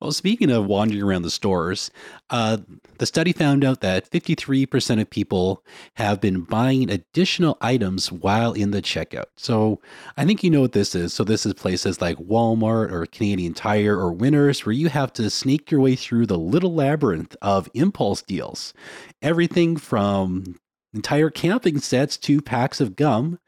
Well, 0.00 0.12
speaking 0.12 0.50
of 0.50 0.66
wandering 0.66 1.02
around 1.02 1.22
the 1.22 1.30
stores, 1.30 1.90
uh, 2.30 2.58
the 2.98 3.06
study 3.06 3.32
found 3.32 3.64
out 3.64 3.80
that 3.80 4.10
53% 4.10 5.00
of 5.00 5.08
people 5.08 5.64
have 5.94 6.20
been 6.20 6.42
buying 6.42 6.90
additional 6.90 7.56
items 7.60 8.12
while 8.12 8.52
in 8.52 8.70
the 8.70 8.82
checkout. 8.82 9.26
So 9.36 9.80
I 10.16 10.24
think 10.24 10.44
you 10.44 10.50
know 10.50 10.60
what 10.60 10.72
this 10.72 10.94
is. 10.94 11.14
So 11.14 11.24
this 11.24 11.46
is 11.46 11.54
places 11.54 12.00
like 12.00 12.18
Walmart 12.18 12.90
or 12.90 13.06
Canadian 13.06 13.54
Tire 13.54 13.98
or 13.98 14.12
Winners 14.12 14.66
where 14.66 14.74
you 14.74 14.88
have 14.88 15.12
to 15.14 15.30
sneak 15.30 15.70
your 15.70 15.80
way 15.80 15.96
through 15.96 16.26
the 16.26 16.38
little 16.38 16.74
labyrinth 16.74 17.36
of 17.40 17.70
impulse 17.74 18.22
deals. 18.22 18.74
Everything 19.22 19.76
from 19.76 20.56
entire 20.92 21.30
camping 21.30 21.78
sets 21.78 22.16
to 22.16 22.40
packs 22.40 22.80
of 22.80 22.96
gum 22.96 23.38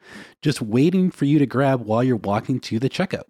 just 0.41 0.61
waiting 0.61 1.09
for 1.11 1.25
you 1.25 1.39
to 1.39 1.45
grab 1.45 1.81
while 1.81 2.03
you're 2.03 2.15
walking 2.15 2.59
to 2.59 2.79
the 2.79 2.89
checkout. 2.89 3.23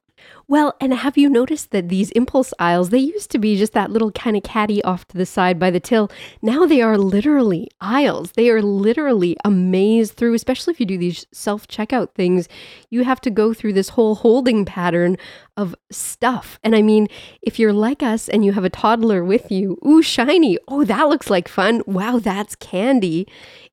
Well, 0.50 0.76
and 0.82 0.92
have 0.96 1.16
you 1.16 1.30
noticed 1.30 1.70
that 1.70 1.90
these 1.90 2.10
impulse 2.10 2.56
aisles, 2.58 2.90
they 2.90 2.98
used 2.98 3.30
to 3.30 3.38
be 3.38 3.56
just 3.56 3.74
that 3.74 3.92
little 3.92 4.12
kind 4.12 4.36
of 4.36 4.42
caddy 4.42 4.84
off 4.84 5.08
to 5.10 5.18
the 5.18 5.28
side 5.28 5.60
by 5.60 5.70
the 5.70 5.80
till. 5.80 6.10
Now 6.42 6.66
they 6.66 6.82
are 6.82 6.98
literally 6.98 7.70
aisles. 7.80 8.32
They 8.32 8.50
are 8.50 8.60
literally 8.60 9.38
a 9.46 9.52
maze 9.52 10.12
through, 10.12 10.34
especially 10.34 10.72
if 10.74 10.80
you 10.80 10.88
do 10.88 10.98
these 10.98 11.28
self 11.32 11.68
checkout 11.68 12.16
things. 12.16 12.50
You 12.90 13.04
have 13.04 13.22
to 13.22 13.30
go 13.30 13.54
through 13.54 13.74
this 13.74 13.90
whole 13.90 14.16
holding 14.16 14.66
pattern 14.66 15.18
of 15.56 15.76
stuff. 15.92 16.58
And 16.64 16.76
I 16.76 16.82
mean, 16.82 17.10
if 17.44 17.60
you're 17.60 17.72
like 17.72 18.02
us 18.02 18.28
and 18.28 18.44
you 18.44 18.54
have 18.54 18.66
a 18.66 18.72
toddler 18.72 19.24
with 19.24 19.52
you, 19.52 19.78
ooh, 19.86 20.02
shiny. 20.02 20.58
Oh, 20.68 20.84
that 20.84 21.10
looks 21.10 21.30
like 21.30 21.48
fun. 21.48 21.84
Wow, 21.86 22.18
that's 22.18 22.56
candy 22.56 23.28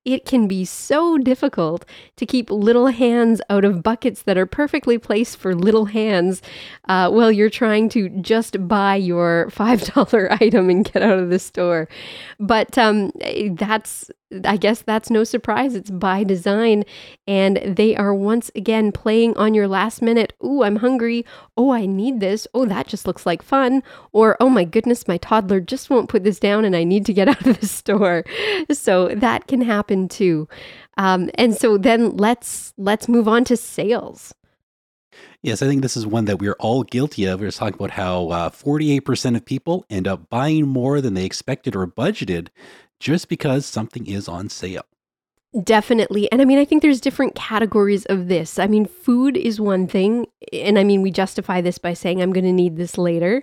it 0.06 0.24
can 0.24 0.46
be 0.46 0.64
so 0.64 1.18
difficult 1.18 1.84
to 2.14 2.24
keep 2.24 2.48
little 2.48 2.86
hands 2.86 3.42
out 3.50 3.64
of 3.64 3.82
buckets 3.82 4.22
that 4.22 4.38
are 4.38 4.46
perfectly 4.46 4.96
placed 4.98 5.36
for 5.36 5.52
little 5.52 5.86
hands 5.86 6.40
uh, 6.88 7.10
while 7.10 7.32
you're 7.32 7.50
trying 7.50 7.88
to 7.90 8.08
just 8.08 8.66
buy 8.68 8.96
your 8.96 9.48
$5 9.50 10.40
item 10.40 10.70
and 10.70 10.90
get 10.90 11.02
out 11.02 11.18
of 11.18 11.30
the 11.30 11.38
store. 11.38 11.88
But 12.38 12.76
um, 12.78 13.12
that's 13.52 14.10
I 14.44 14.56
guess 14.56 14.82
that's 14.82 15.08
no 15.08 15.22
surprise. 15.22 15.74
It's 15.74 15.90
by 15.90 16.24
design. 16.24 16.84
And 17.28 17.58
they 17.64 17.94
are 17.94 18.12
once 18.12 18.50
again 18.56 18.90
playing 18.90 19.36
on 19.36 19.54
your 19.54 19.68
last 19.68 20.02
minute. 20.02 20.32
Ooh, 20.44 20.64
I'm 20.64 20.76
hungry. 20.76 21.24
Oh, 21.56 21.70
I 21.70 21.86
need 21.86 22.18
this. 22.18 22.46
Oh, 22.52 22.64
that 22.66 22.88
just 22.88 23.06
looks 23.06 23.24
like 23.24 23.40
fun. 23.40 23.82
Or, 24.12 24.36
oh 24.40 24.48
my 24.48 24.64
goodness, 24.64 25.06
my 25.06 25.18
toddler 25.18 25.60
just 25.60 25.90
won't 25.90 26.08
put 26.08 26.24
this 26.24 26.40
down 26.40 26.64
and 26.64 26.74
I 26.74 26.82
need 26.82 27.06
to 27.06 27.12
get 27.12 27.28
out 27.28 27.46
of 27.46 27.60
the 27.60 27.66
store. 27.66 28.24
So 28.72 29.08
that 29.14 29.46
can 29.46 29.60
happen 29.60 30.08
too. 30.08 30.48
Um, 30.96 31.30
and 31.34 31.54
so 31.54 31.78
then 31.78 32.16
let's 32.16 32.72
let's 32.78 33.08
move 33.08 33.28
on 33.28 33.44
to 33.44 33.56
sales. 33.56 34.34
Yes, 35.46 35.62
I 35.62 35.68
think 35.68 35.82
this 35.82 35.96
is 35.96 36.08
one 36.08 36.24
that 36.24 36.40
we're 36.40 36.56
all 36.58 36.82
guilty 36.82 37.24
of. 37.24 37.38
We 37.38 37.46
are 37.46 37.52
talking 37.52 37.76
about 37.76 37.92
how 37.92 38.30
uh, 38.30 38.50
48% 38.50 39.36
of 39.36 39.44
people 39.44 39.86
end 39.88 40.08
up 40.08 40.28
buying 40.28 40.66
more 40.66 41.00
than 41.00 41.14
they 41.14 41.24
expected 41.24 41.76
or 41.76 41.86
budgeted 41.86 42.48
just 42.98 43.28
because 43.28 43.64
something 43.64 44.08
is 44.08 44.26
on 44.26 44.48
sale. 44.48 44.82
Definitely. 45.62 46.30
And 46.30 46.42
I 46.42 46.44
mean, 46.44 46.58
I 46.58 46.66
think 46.66 46.82
there's 46.82 47.00
different 47.00 47.34
categories 47.34 48.04
of 48.06 48.28
this. 48.28 48.58
I 48.58 48.66
mean, 48.66 48.84
food 48.84 49.38
is 49.38 49.58
one 49.58 49.86
thing. 49.86 50.26
And 50.52 50.78
I 50.78 50.84
mean, 50.84 51.00
we 51.00 51.10
justify 51.10 51.62
this 51.62 51.78
by 51.78 51.94
saying, 51.94 52.20
I'm 52.20 52.32
going 52.32 52.44
to 52.44 52.52
need 52.52 52.76
this 52.76 52.98
later. 52.98 53.42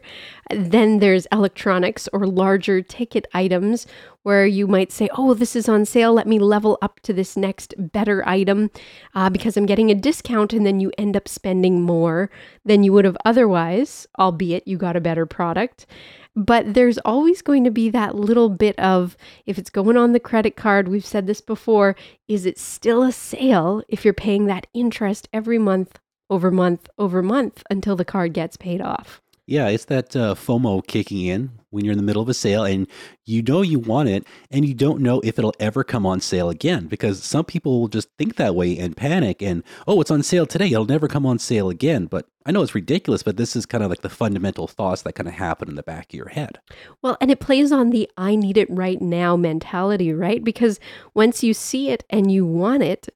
Then 0.51 0.99
there's 0.99 1.25
electronics 1.31 2.07
or 2.13 2.27
larger 2.27 2.83
ticket 2.83 3.25
items 3.33 3.87
where 4.21 4.45
you 4.45 4.67
might 4.67 4.91
say, 4.91 5.09
oh, 5.17 5.33
this 5.33 5.55
is 5.55 5.67
on 5.67 5.85
sale. 5.85 6.13
Let 6.13 6.27
me 6.27 6.37
level 6.37 6.77
up 6.83 6.99
to 7.01 7.13
this 7.13 7.35
next 7.35 7.73
better 7.77 8.27
item 8.27 8.69
uh, 9.15 9.31
because 9.31 9.57
I'm 9.57 9.65
getting 9.65 9.89
a 9.89 9.95
discount. 9.95 10.53
And 10.53 10.67
then 10.67 10.79
you 10.79 10.91
end 10.99 11.17
up 11.17 11.27
spending 11.27 11.81
more 11.81 12.29
than 12.63 12.83
you 12.83 12.93
would 12.93 13.05
have 13.05 13.17
otherwise, 13.25 14.05
albeit 14.19 14.67
you 14.67 14.77
got 14.77 14.95
a 14.95 15.01
better 15.01 15.25
product. 15.25 15.87
But 16.35 16.73
there's 16.73 16.97
always 16.99 17.41
going 17.41 17.63
to 17.63 17.71
be 17.71 17.89
that 17.91 18.15
little 18.15 18.49
bit 18.49 18.77
of 18.79 19.15
if 19.45 19.59
it's 19.59 19.69
going 19.69 19.97
on 19.97 20.13
the 20.13 20.19
credit 20.19 20.55
card, 20.55 20.87
we've 20.87 21.05
said 21.05 21.27
this 21.27 21.41
before, 21.41 21.95
is 22.27 22.45
it 22.45 22.57
still 22.57 23.03
a 23.03 23.11
sale 23.11 23.83
if 23.87 24.03
you're 24.03 24.13
paying 24.13 24.45
that 24.47 24.67
interest 24.73 25.29
every 25.31 25.59
month 25.59 25.99
over 26.29 26.49
month 26.49 26.89
over 26.97 27.21
month 27.21 27.61
until 27.69 27.95
the 27.95 28.05
card 28.05 28.33
gets 28.33 28.57
paid 28.57 28.81
off? 28.81 29.21
Yeah, 29.45 29.67
it's 29.67 29.85
that 29.85 30.15
uh, 30.15 30.35
FOMO 30.35 30.87
kicking 30.87 31.25
in 31.25 31.51
when 31.69 31.83
you're 31.83 31.91
in 31.91 31.97
the 31.97 32.03
middle 32.03 32.21
of 32.21 32.29
a 32.29 32.33
sale 32.33 32.63
and 32.63 32.87
you 33.25 33.41
know 33.41 33.61
you 33.61 33.77
want 33.77 34.07
it 34.07 34.25
and 34.51 34.65
you 34.65 34.73
don't 34.73 35.01
know 35.01 35.19
if 35.21 35.37
it'll 35.37 35.55
ever 35.59 35.83
come 35.83 36.05
on 36.05 36.21
sale 36.21 36.49
again 36.49 36.87
because 36.87 37.21
some 37.23 37.43
people 37.43 37.81
will 37.81 37.87
just 37.87 38.07
think 38.17 38.35
that 38.35 38.55
way 38.55 38.77
and 38.77 38.95
panic 38.95 39.41
and 39.41 39.63
oh 39.87 39.99
it's 39.99 40.11
on 40.11 40.21
sale 40.21 40.45
today 40.45 40.67
it'll 40.67 40.85
never 40.85 41.07
come 41.07 41.25
on 41.25 41.39
sale 41.39 41.69
again 41.69 42.05
but 42.05 42.27
I 42.45 42.51
know 42.51 42.61
it's 42.61 42.75
ridiculous 42.75 43.23
but 43.23 43.35
this 43.35 43.55
is 43.55 43.65
kind 43.65 43.83
of 43.83 43.89
like 43.89 44.01
the 44.01 44.09
fundamental 44.09 44.67
thoughts 44.67 45.01
that 45.01 45.13
kind 45.13 45.27
of 45.27 45.33
happen 45.33 45.67
in 45.67 45.75
the 45.75 45.83
back 45.83 46.13
of 46.13 46.13
your 46.13 46.29
head. 46.29 46.59
Well, 47.01 47.17
and 47.19 47.31
it 47.31 47.39
plays 47.39 47.71
on 47.71 47.89
the 47.89 48.09
I 48.17 48.35
need 48.35 48.57
it 48.57 48.69
right 48.69 49.01
now 49.01 49.35
mentality, 49.35 50.13
right? 50.13 50.43
Because 50.43 50.79
once 51.13 51.43
you 51.43 51.53
see 51.53 51.89
it 51.89 52.03
and 52.09 52.31
you 52.31 52.45
want 52.45 52.83
it, 52.83 53.09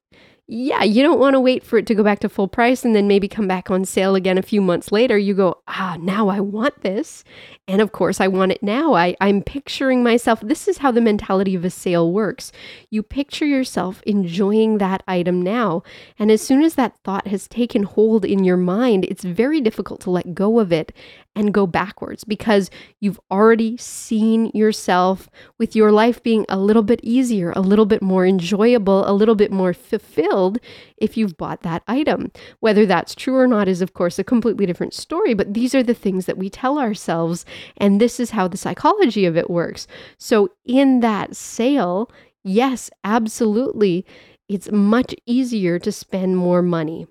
yeah, 0.50 0.82
you 0.82 1.02
don't 1.02 1.20
want 1.20 1.34
to 1.34 1.40
wait 1.40 1.62
for 1.62 1.76
it 1.76 1.86
to 1.88 1.94
go 1.94 2.02
back 2.02 2.20
to 2.20 2.28
full 2.28 2.48
price 2.48 2.82
and 2.82 2.96
then 2.96 3.06
maybe 3.06 3.28
come 3.28 3.46
back 3.46 3.70
on 3.70 3.84
sale 3.84 4.14
again 4.14 4.38
a 4.38 4.42
few 4.42 4.62
months 4.62 4.90
later. 4.90 5.18
You 5.18 5.34
go, 5.34 5.58
ah, 5.68 5.98
now 6.00 6.28
I 6.28 6.40
want 6.40 6.80
this. 6.80 7.22
And 7.66 7.82
of 7.82 7.92
course, 7.92 8.18
I 8.18 8.28
want 8.28 8.52
it 8.52 8.62
now. 8.62 8.94
I, 8.94 9.14
I'm 9.20 9.42
picturing 9.42 10.02
myself. 10.02 10.40
This 10.40 10.66
is 10.66 10.78
how 10.78 10.90
the 10.90 11.02
mentality 11.02 11.54
of 11.54 11.66
a 11.66 11.70
sale 11.70 12.10
works. 12.10 12.50
You 12.88 13.02
picture 13.02 13.44
yourself 13.44 14.02
enjoying 14.06 14.78
that 14.78 15.02
item 15.06 15.42
now. 15.42 15.82
And 16.18 16.30
as 16.30 16.40
soon 16.40 16.62
as 16.62 16.76
that 16.76 16.96
thought 17.04 17.26
has 17.26 17.46
taken 17.46 17.82
hold 17.82 18.24
in 18.24 18.42
your 18.42 18.56
mind, 18.56 19.04
it's 19.04 19.24
very 19.24 19.60
difficult 19.60 20.00
to 20.02 20.10
let 20.10 20.34
go 20.34 20.60
of 20.60 20.72
it 20.72 20.92
and 21.38 21.54
go 21.54 21.66
backwards 21.66 22.24
because 22.24 22.68
you've 22.98 23.20
already 23.30 23.76
seen 23.76 24.50
yourself 24.52 25.30
with 25.56 25.76
your 25.76 25.92
life 25.92 26.20
being 26.22 26.44
a 26.48 26.58
little 26.58 26.82
bit 26.82 26.98
easier, 27.04 27.52
a 27.54 27.60
little 27.60 27.86
bit 27.86 28.02
more 28.02 28.26
enjoyable, 28.26 29.08
a 29.08 29.14
little 29.14 29.36
bit 29.36 29.52
more 29.52 29.72
fulfilled 29.72 30.58
if 30.96 31.16
you've 31.16 31.36
bought 31.36 31.62
that 31.62 31.84
item. 31.86 32.32
Whether 32.58 32.84
that's 32.86 33.14
true 33.14 33.36
or 33.36 33.46
not 33.46 33.68
is, 33.68 33.80
of 33.80 33.94
course, 33.94 34.18
a 34.18 34.24
completely 34.24 34.66
different 34.66 34.94
story, 34.94 35.32
but 35.32 35.54
these 35.54 35.76
are 35.76 35.82
the 35.82 35.94
things 35.94 36.26
that 36.26 36.38
we 36.38 36.50
tell 36.50 36.76
ourselves, 36.78 37.44
and 37.76 38.00
this 38.00 38.18
is 38.18 38.30
how 38.30 38.48
the 38.48 38.56
psychology 38.56 39.24
of 39.24 39.36
it 39.36 39.48
works. 39.48 39.86
So, 40.18 40.50
in 40.64 41.00
that 41.00 41.36
sale, 41.36 42.10
yes, 42.42 42.90
absolutely, 43.04 44.04
it's 44.48 44.72
much 44.72 45.14
easier 45.24 45.78
to 45.78 45.92
spend 45.92 46.36
more 46.36 46.62
money. 46.62 47.06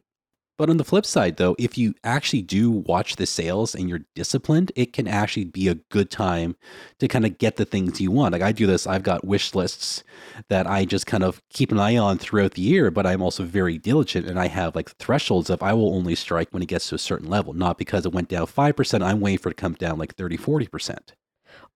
But 0.57 0.71
on 0.71 0.77
the 0.77 0.83
flip 0.83 1.05
side, 1.05 1.37
though, 1.37 1.55
if 1.59 1.77
you 1.77 1.93
actually 2.03 2.41
do 2.41 2.71
watch 2.71 3.15
the 3.15 3.27
sales 3.27 3.75
and 3.75 3.87
you're 3.87 4.05
disciplined, 4.15 4.71
it 4.75 4.91
can 4.91 5.07
actually 5.07 5.45
be 5.45 5.67
a 5.67 5.75
good 5.75 6.09
time 6.09 6.55
to 6.97 7.07
kind 7.07 7.25
of 7.25 7.37
get 7.37 7.57
the 7.57 7.65
things 7.65 8.01
you 8.01 8.09
want. 8.09 8.33
Like 8.33 8.41
I 8.41 8.51
do 8.51 8.65
this, 8.65 8.87
I've 8.87 9.03
got 9.03 9.23
wish 9.23 9.53
lists 9.53 10.03
that 10.49 10.65
I 10.65 10.83
just 10.83 11.05
kind 11.05 11.23
of 11.23 11.43
keep 11.49 11.71
an 11.71 11.79
eye 11.79 11.95
on 11.95 12.17
throughout 12.17 12.55
the 12.55 12.63
year, 12.63 12.89
but 12.89 13.05
I'm 13.05 13.21
also 13.21 13.43
very 13.43 13.77
diligent 13.77 14.25
and 14.27 14.39
I 14.39 14.47
have 14.47 14.75
like 14.75 14.89
thresholds 14.97 15.51
of 15.51 15.61
I 15.61 15.73
will 15.73 15.93
only 15.93 16.15
strike 16.15 16.49
when 16.51 16.63
it 16.63 16.69
gets 16.69 16.89
to 16.89 16.95
a 16.95 16.99
certain 16.99 17.29
level, 17.29 17.53
not 17.53 17.77
because 17.77 18.05
it 18.05 18.13
went 18.13 18.29
down 18.29 18.47
5%, 18.47 19.03
I'm 19.03 19.19
waiting 19.19 19.37
for 19.37 19.49
it 19.49 19.57
to 19.57 19.61
come 19.61 19.73
down 19.73 19.99
like 19.99 20.15
30, 20.15 20.37
40%. 20.37 20.97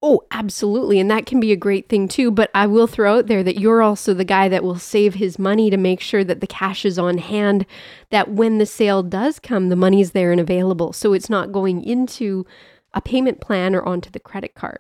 Oh, 0.03 0.23
absolutely. 0.31 0.99
And 0.99 1.11
that 1.11 1.27
can 1.27 1.39
be 1.39 1.51
a 1.51 1.57
great 1.57 1.87
thing 1.87 2.07
too. 2.07 2.31
But 2.31 2.49
I 2.55 2.65
will 2.65 2.87
throw 2.87 3.17
out 3.17 3.27
there 3.27 3.43
that 3.43 3.59
you're 3.59 3.83
also 3.83 4.13
the 4.13 4.25
guy 4.25 4.49
that 4.49 4.63
will 4.63 4.79
save 4.79 5.13
his 5.15 5.37
money 5.37 5.69
to 5.69 5.77
make 5.77 6.01
sure 6.01 6.23
that 6.23 6.41
the 6.41 6.47
cash 6.47 6.85
is 6.85 6.97
on 6.97 7.19
hand, 7.19 7.67
that 8.09 8.31
when 8.31 8.57
the 8.57 8.65
sale 8.65 9.03
does 9.03 9.37
come, 9.37 9.69
the 9.69 9.75
money's 9.75 10.11
there 10.11 10.31
and 10.31 10.41
available. 10.41 10.91
So 10.91 11.13
it's 11.13 11.29
not 11.29 11.51
going 11.51 11.83
into 11.83 12.47
a 12.93 13.01
payment 13.01 13.41
plan 13.41 13.75
or 13.75 13.83
onto 13.83 14.09
the 14.09 14.19
credit 14.19 14.55
card. 14.55 14.79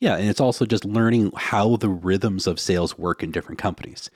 Yeah, 0.00 0.16
and 0.16 0.28
it's 0.28 0.40
also 0.40 0.66
just 0.66 0.84
learning 0.84 1.32
how 1.34 1.76
the 1.76 1.88
rhythms 1.88 2.46
of 2.46 2.60
sales 2.60 2.98
work 2.98 3.22
in 3.22 3.30
different 3.30 3.58
companies. 3.58 4.10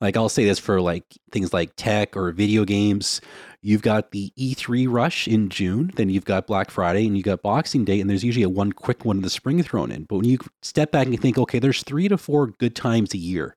Like 0.00 0.16
I'll 0.16 0.30
say 0.30 0.46
this 0.46 0.58
for 0.58 0.80
like 0.80 1.04
things 1.30 1.52
like 1.52 1.72
tech 1.76 2.16
or 2.16 2.32
video 2.32 2.64
games 2.64 3.20
You've 3.64 3.82
got 3.82 4.10
the 4.10 4.32
E3 4.36 4.86
rush 4.90 5.28
in 5.28 5.48
June, 5.48 5.92
then 5.94 6.10
you've 6.10 6.24
got 6.24 6.48
Black 6.48 6.70
Friday, 6.70 7.06
and 7.06 7.16
you've 7.16 7.24
got 7.24 7.42
Boxing 7.42 7.84
Day, 7.84 8.00
and 8.00 8.10
there's 8.10 8.24
usually 8.24 8.42
a 8.42 8.48
one 8.48 8.72
quick 8.72 9.04
one 9.04 9.18
in 9.18 9.22
the 9.22 9.30
spring 9.30 9.62
thrown 9.62 9.92
in. 9.92 10.02
But 10.04 10.16
when 10.16 10.24
you 10.24 10.38
step 10.62 10.90
back 10.90 11.06
and 11.06 11.20
think, 11.20 11.38
okay, 11.38 11.60
there's 11.60 11.84
three 11.84 12.08
to 12.08 12.18
four 12.18 12.48
good 12.48 12.74
times 12.74 13.14
a 13.14 13.18
year 13.18 13.56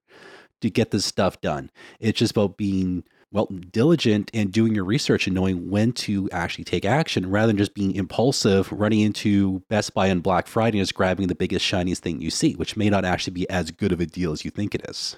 to 0.61 0.69
get 0.69 0.91
this 0.91 1.05
stuff 1.05 1.41
done. 1.41 1.71
It's 1.99 2.19
just 2.19 2.31
about 2.31 2.55
being 2.55 3.03
well 3.31 3.47
diligent 3.47 4.31
and 4.33 4.51
doing 4.51 4.73
your 4.75 4.85
research 4.85 5.27
and 5.27 5.35
knowing 5.35 5.69
when 5.69 5.91
to 5.91 6.29
actually 6.31 6.63
take 6.63 6.85
action 6.85 7.29
rather 7.29 7.47
than 7.47 7.57
just 7.57 7.73
being 7.73 7.93
impulsive 7.93 8.71
running 8.71 9.01
into 9.01 9.59
best 9.67 9.93
buy 9.93 10.09
on 10.09 10.21
black 10.21 10.47
friday 10.47 10.77
and 10.77 10.83
just 10.83 10.95
grabbing 10.95 11.27
the 11.27 11.35
biggest 11.35 11.65
shiniest 11.65 12.01
thing 12.01 12.21
you 12.21 12.29
see 12.29 12.53
which 12.53 12.77
may 12.77 12.89
not 12.89 13.03
actually 13.03 13.33
be 13.33 13.49
as 13.49 13.71
good 13.71 13.91
of 13.91 13.99
a 13.99 14.05
deal 14.05 14.31
as 14.31 14.45
you 14.45 14.51
think 14.51 14.73
it 14.73 14.87
is 14.87 15.17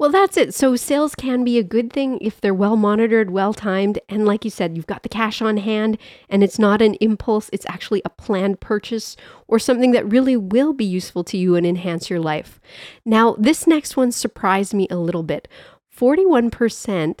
well, 0.00 0.08
that's 0.08 0.38
it. 0.38 0.54
So 0.54 0.76
sales 0.76 1.14
can 1.14 1.44
be 1.44 1.58
a 1.58 1.62
good 1.62 1.92
thing 1.92 2.16
if 2.22 2.40
they're 2.40 2.54
well 2.54 2.74
monitored, 2.74 3.30
well 3.30 3.52
timed, 3.52 3.98
and 4.08 4.24
like 4.24 4.46
you 4.46 4.50
said, 4.50 4.74
you've 4.74 4.86
got 4.86 5.02
the 5.02 5.10
cash 5.10 5.42
on 5.42 5.58
hand 5.58 5.98
and 6.30 6.42
it's 6.42 6.58
not 6.58 6.80
an 6.80 6.94
impulse, 7.02 7.50
it's 7.52 7.66
actually 7.68 8.00
a 8.06 8.08
planned 8.08 8.60
purchase 8.60 9.14
or 9.46 9.58
something 9.58 9.90
that 9.92 10.10
really 10.10 10.38
will 10.38 10.72
be 10.72 10.86
useful 10.86 11.22
to 11.24 11.36
you 11.36 11.54
and 11.54 11.66
enhance 11.66 12.08
your 12.08 12.18
life. 12.18 12.58
Now, 13.04 13.36
this 13.38 13.66
next 13.66 13.94
one 13.94 14.10
surprised 14.10 14.72
me 14.72 14.86
a 14.90 14.96
little 14.96 15.22
bit. 15.22 15.46
41% 15.94 17.18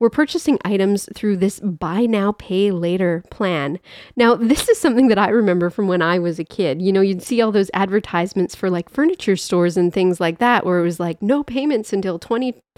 we're 0.00 0.10
purchasing 0.10 0.58
items 0.64 1.08
through 1.14 1.36
this 1.36 1.60
buy 1.60 2.06
now, 2.06 2.32
pay 2.32 2.72
later 2.72 3.22
plan. 3.30 3.78
Now, 4.16 4.34
this 4.34 4.68
is 4.68 4.80
something 4.80 5.08
that 5.08 5.18
I 5.18 5.28
remember 5.28 5.70
from 5.70 5.86
when 5.86 6.02
I 6.02 6.18
was 6.18 6.38
a 6.38 6.44
kid. 6.44 6.80
You 6.80 6.90
know, 6.90 7.02
you'd 7.02 7.22
see 7.22 7.40
all 7.40 7.52
those 7.52 7.70
advertisements 7.74 8.54
for 8.54 8.70
like 8.70 8.88
furniture 8.88 9.36
stores 9.36 9.76
and 9.76 9.92
things 9.92 10.18
like 10.18 10.38
that, 10.38 10.64
where 10.64 10.80
it 10.80 10.84
was 10.84 10.98
like 10.98 11.20
no 11.22 11.44
payments 11.44 11.92
until 11.92 12.18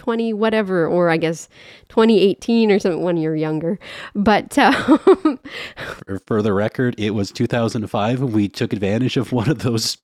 2020, 0.03 0.33
whatever, 0.33 0.85
or 0.85 1.09
I 1.09 1.17
guess 1.17 1.47
2018 1.89 2.71
or 2.71 2.79
something 2.79 3.03
when 3.03 3.15
you're 3.15 3.35
younger. 3.35 3.79
But 4.13 4.57
uh, 4.57 4.97
for 6.27 6.41
the 6.41 6.53
record, 6.53 6.95
it 6.97 7.11
was 7.11 7.31
2005 7.31 8.19
when 8.19 8.33
we 8.33 8.49
took 8.49 8.73
advantage 8.73 9.15
of 9.15 9.31
one 9.31 9.49
of 9.49 9.59
those 9.59 9.97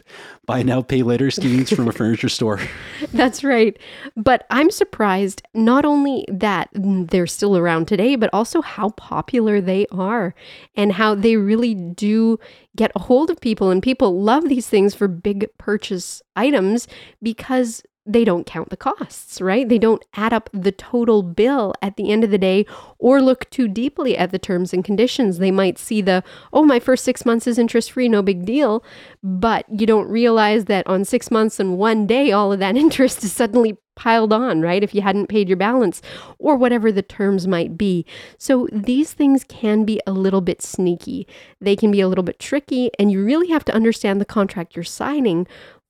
buy 0.46 0.64
now, 0.64 0.82
pay 0.82 1.04
later 1.04 1.30
schemes 1.30 1.70
from 1.70 1.88
a 1.88 1.92
furniture 1.92 2.30
store. 2.30 2.60
That's 3.14 3.44
right. 3.44 3.78
But 4.16 4.46
I'm 4.50 4.72
surprised 4.72 5.42
not 5.54 5.86
only 5.86 6.26
that 6.30 6.70
they're 6.74 7.28
still 7.28 7.58
around 7.58 7.88
today, 7.88 8.16
but 8.16 8.30
also 8.32 8.62
how 8.62 8.90
popular 8.92 9.60
they 9.60 9.86
are 9.92 10.34
and 10.76 10.94
how 10.94 11.14
they 11.14 11.36
really 11.36 11.76
do 11.76 12.40
get 12.76 12.92
a 12.96 13.00
hold 13.00 13.30
of 13.30 13.42
people. 13.42 13.70
And 13.70 13.84
people 13.84 14.22
love 14.22 14.48
these 14.48 14.68
things 14.68 14.96
for 14.96 15.08
big 15.08 15.46
purchase 15.58 16.22
items 16.36 16.88
because 17.22 17.84
they 18.10 18.26
don't 18.26 18.48
count 18.48 18.70
the 18.70 18.78
costs, 18.78 19.40
right? 19.40 19.70
They 19.70 19.78
don't 19.78 20.04
add 20.16 20.34
up 20.34 20.50
the 20.52 20.72
total 20.72 21.22
bill 21.22 21.76
at 21.82 21.96
the 21.96 22.12
end 22.12 22.24
of 22.24 22.32
the 22.32 22.40
day 22.40 22.66
or 22.98 23.22
look 23.22 23.48
too 23.52 23.68
deeply 23.68 24.18
at 24.18 24.32
the 24.32 24.40
terms 24.40 24.74
and 24.74 24.84
conditions. 24.84 25.38
They 25.38 25.52
might 25.52 25.78
see 25.78 26.02
the, 26.02 26.24
oh, 26.52 26.64
my 26.64 26.80
first 26.80 27.06
six 27.06 27.24
months 27.24 27.46
is 27.46 27.60
interest 27.60 27.92
free, 27.92 28.10
no 28.10 28.24
big 28.24 28.46
deal. 28.46 28.84
But 29.22 29.66
you 29.70 29.86
don't 29.86 30.10
realize 30.10 30.66
that 30.66 30.88
on 30.88 31.06
six 31.06 31.30
months 31.30 31.60
and 31.60 31.78
one 31.78 32.08
day, 32.08 32.32
all 32.32 32.52
of 32.52 32.60
that 32.60 32.76
interest 32.84 33.24
is 33.24 33.32
suddenly 33.32 33.78
piled 34.00 34.32
on, 34.32 34.62
right? 34.62 34.82
If 34.82 34.96
you 34.96 35.02
hadn't 35.02 35.28
paid 35.28 35.50
your 35.50 35.58
balance 35.58 36.02
or 36.40 36.56
whatever 36.56 36.90
the 36.92 37.02
terms 37.02 37.48
might 37.48 37.78
be. 37.78 38.06
So 38.38 38.68
these 38.72 39.12
things 39.12 39.44
can 39.44 39.84
be 39.84 40.00
a 40.08 40.14
little 40.14 40.40
bit 40.40 40.62
sneaky. 40.62 41.28
They 41.60 41.76
can 41.76 41.92
be 41.92 42.00
a 42.00 42.08
little 42.08 42.24
bit 42.24 42.40
tricky, 42.40 42.90
and 42.98 43.12
you 43.12 43.24
really 43.24 43.50
have 43.50 43.66
to 43.66 43.76
understand 43.76 44.22
the 44.22 44.26
contract 44.26 44.76
you're 44.76 44.86
signing 44.86 45.48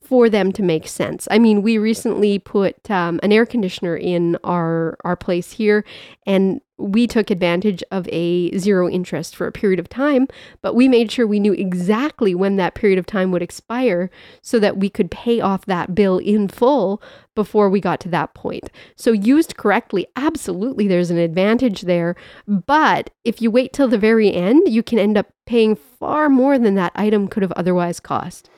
for 0.09 0.27
them 0.27 0.51
to 0.51 0.63
make 0.63 0.87
sense. 0.87 1.27
I 1.29 1.37
mean, 1.37 1.61
we 1.61 1.77
recently 1.77 2.39
put 2.39 2.89
um, 2.89 3.19
an 3.21 3.31
air 3.31 3.45
conditioner 3.45 3.95
in 3.95 4.39
our 4.43 4.97
our 5.03 5.15
place 5.15 5.51
here, 5.51 5.85
and 6.25 6.61
we 6.79 7.05
took 7.05 7.29
advantage 7.29 7.83
of 7.91 8.09
a 8.11 8.57
zero 8.57 8.89
interest 8.89 9.35
for 9.35 9.45
a 9.45 9.51
period 9.51 9.79
of 9.79 9.87
time, 9.87 10.27
but 10.63 10.73
we 10.73 10.87
made 10.87 11.11
sure 11.11 11.27
we 11.27 11.39
knew 11.39 11.53
exactly 11.53 12.33
when 12.33 12.55
that 12.55 12.73
period 12.73 12.97
of 12.97 13.05
time 13.05 13.31
would 13.31 13.43
expire 13.43 14.09
so 14.41 14.57
that 14.57 14.77
we 14.77 14.89
could 14.89 15.11
pay 15.11 15.41
off 15.41 15.67
that 15.67 15.93
bill 15.93 16.17
in 16.17 16.47
full 16.47 17.03
before 17.35 17.69
we 17.69 17.79
got 17.79 17.99
to 17.99 18.09
that 18.09 18.33
point. 18.33 18.71
So, 18.95 19.11
used 19.11 19.57
correctly, 19.57 20.07
absolutely 20.15 20.87
there's 20.87 21.11
an 21.11 21.19
advantage 21.19 21.81
there. 21.81 22.15
But 22.47 23.11
if 23.23 23.43
you 23.43 23.51
wait 23.51 23.73
till 23.73 23.87
the 23.87 23.99
very 23.99 24.33
end, 24.33 24.73
you 24.73 24.81
can 24.81 24.97
end 24.97 25.19
up 25.19 25.27
paying 25.45 25.75
far 25.75 26.29
more 26.29 26.57
than 26.57 26.73
that 26.75 26.93
item 26.95 27.27
could 27.27 27.43
have 27.43 27.51
otherwise 27.51 27.99
cost. 27.99 28.49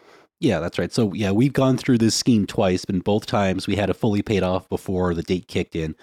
Yeah, 0.42 0.60
that's 0.60 0.78
right. 0.78 0.92
So, 0.92 1.14
yeah, 1.14 1.32
we've 1.32 1.54
gone 1.54 1.78
through 1.78 2.00
this 2.00 2.16
scheme 2.16 2.46
twice, 2.46 2.84
and 2.90 3.04
both 3.04 3.26
times 3.28 3.68
we 3.68 3.78
had 3.78 3.90
it 3.90 3.94
fully 3.94 4.22
paid 4.22 4.44
off 4.44 4.68
before 4.68 5.14
the 5.14 5.24
date 5.24 5.48
kicked 5.48 5.76
in 5.76 5.96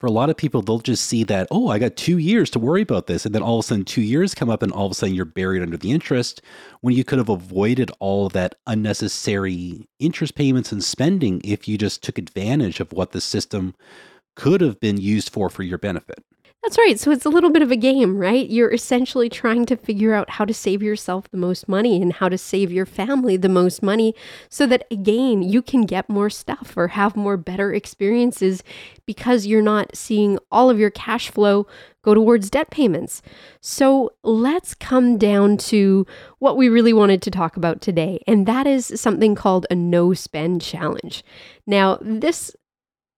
for 0.00 0.06
a 0.06 0.10
lot 0.10 0.30
of 0.30 0.36
people, 0.36 0.62
they'll 0.62 0.78
just 0.78 1.04
see 1.04 1.24
that, 1.24 1.46
oh, 1.50 1.68
I 1.68 1.78
got 1.78 1.94
two 1.94 2.16
years 2.16 2.48
to 2.50 2.58
worry 2.58 2.80
about 2.80 3.06
this. 3.06 3.26
And 3.26 3.34
then 3.34 3.42
all 3.42 3.58
of 3.58 3.64
a 3.66 3.68
sudden, 3.68 3.84
two 3.84 4.00
years 4.00 4.34
come 4.34 4.48
up, 4.48 4.62
and 4.62 4.72
all 4.72 4.86
of 4.86 4.92
a 4.92 4.94
sudden, 4.94 5.14
you're 5.14 5.26
buried 5.26 5.60
under 5.62 5.76
the 5.76 5.92
interest 5.92 6.40
when 6.80 6.96
you 6.96 7.04
could 7.04 7.18
have 7.18 7.28
avoided 7.28 7.90
all 8.00 8.26
of 8.26 8.32
that 8.32 8.54
unnecessary 8.66 9.86
interest 9.98 10.34
payments 10.34 10.72
and 10.72 10.82
spending 10.82 11.42
if 11.44 11.68
you 11.68 11.76
just 11.76 12.02
took 12.02 12.16
advantage 12.16 12.80
of 12.80 12.92
what 12.94 13.12
the 13.12 13.20
system 13.20 13.74
could 14.36 14.62
have 14.62 14.80
been 14.80 14.96
used 14.96 15.28
for 15.28 15.50
for 15.50 15.62
your 15.62 15.78
benefit. 15.78 16.24
That's 16.62 16.76
right. 16.76 17.00
So 17.00 17.10
it's 17.10 17.24
a 17.24 17.30
little 17.30 17.48
bit 17.50 17.62
of 17.62 17.70
a 17.70 17.76
game, 17.76 18.18
right? 18.18 18.48
You're 18.48 18.70
essentially 18.72 19.30
trying 19.30 19.64
to 19.66 19.78
figure 19.78 20.12
out 20.12 20.28
how 20.28 20.44
to 20.44 20.52
save 20.52 20.82
yourself 20.82 21.30
the 21.30 21.38
most 21.38 21.70
money 21.70 22.02
and 22.02 22.12
how 22.12 22.28
to 22.28 22.36
save 22.36 22.70
your 22.70 22.84
family 22.84 23.38
the 23.38 23.48
most 23.48 23.82
money 23.82 24.14
so 24.50 24.66
that, 24.66 24.86
again, 24.90 25.42
you 25.42 25.62
can 25.62 25.86
get 25.86 26.10
more 26.10 26.28
stuff 26.28 26.74
or 26.76 26.88
have 26.88 27.16
more 27.16 27.38
better 27.38 27.72
experiences 27.72 28.62
because 29.06 29.46
you're 29.46 29.62
not 29.62 29.96
seeing 29.96 30.38
all 30.52 30.68
of 30.68 30.78
your 30.78 30.90
cash 30.90 31.30
flow 31.30 31.66
go 32.02 32.14
towards 32.14 32.50
debt 32.50 32.70
payments. 32.70 33.22
So 33.62 34.12
let's 34.22 34.74
come 34.74 35.16
down 35.16 35.56
to 35.58 36.06
what 36.40 36.58
we 36.58 36.68
really 36.68 36.92
wanted 36.92 37.22
to 37.22 37.30
talk 37.30 37.56
about 37.56 37.80
today, 37.80 38.20
and 38.26 38.46
that 38.46 38.66
is 38.66 39.00
something 39.00 39.34
called 39.34 39.66
a 39.70 39.74
no 39.74 40.12
spend 40.12 40.60
challenge. 40.60 41.24
Now, 41.66 41.98
this 42.02 42.54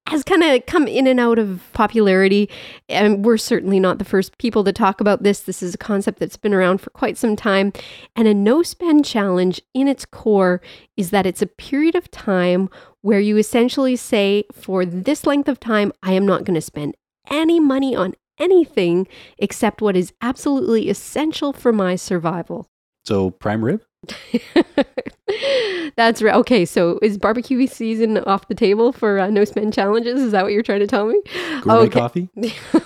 has 0.09 0.25
kind 0.25 0.42
of 0.42 0.66
come 0.66 0.88
in 0.88 1.06
and 1.06 1.21
out 1.21 1.38
of 1.38 1.62
popularity. 1.73 2.50
And 2.88 3.25
we're 3.25 3.37
certainly 3.37 3.78
not 3.78 3.99
the 3.99 4.04
first 4.04 4.37
people 4.38 4.64
to 4.64 4.73
talk 4.73 5.00
about 5.00 5.23
this. 5.23 5.40
This 5.40 5.62
is 5.62 5.75
a 5.75 5.78
concept 5.78 6.18
that's 6.18 6.37
been 6.37 6.54
around 6.54 6.80
for 6.80 6.90
quite 6.90 7.16
some 7.16 7.37
time. 7.37 7.73
And 8.16 8.26
a 8.26 8.35
no 8.35 8.62
spend 8.62 9.04
challenge 9.04 9.61
in 9.75 9.87
its 9.87 10.04
core 10.04 10.61
is 10.97 11.11
that 11.11 11.26
it's 11.26 11.42
a 11.42 11.47
period 11.47 11.94
of 11.94 12.11
time 12.11 12.68
where 13.00 13.21
you 13.21 13.37
essentially 13.37 13.97
say, 13.97 14.44
for 14.52 14.85
this 14.85 15.26
length 15.26 15.49
of 15.49 15.61
time, 15.61 15.92
I 16.02 16.12
am 16.12 16.26
not 16.26 16.44
going 16.44 16.54
to 16.54 16.61
spend 16.61 16.97
any 17.30 17.61
money 17.61 17.94
on 17.94 18.14
anything 18.38 19.06
except 19.38 19.80
what 19.80 19.97
is 19.97 20.12
absolutely 20.21 20.88
essential 20.88 21.52
for 21.52 21.73
my 21.73 21.97
survival. 21.97 22.66
So, 23.04 23.30
prime 23.30 23.64
rib? 23.64 23.82
That's 25.97 26.23
right. 26.23 26.35
Okay, 26.35 26.64
so 26.64 26.99
is 27.02 27.18
barbecue 27.18 27.66
season 27.66 28.18
off 28.18 28.49
the 28.49 28.54
table 28.54 28.92
for 28.92 29.18
uh, 29.18 29.30
no 29.30 29.44
spend 29.44 29.73
challenges? 29.73 30.21
Is 30.21 30.32
that 30.32 30.42
what 30.42 30.52
you're 30.52 30.62
trying 30.62 30.80
to 30.80 30.87
tell 30.87 31.06
me? 31.06 31.21
Gourmet 31.62 31.87
okay. 31.87 31.90
coffee? 31.90 32.28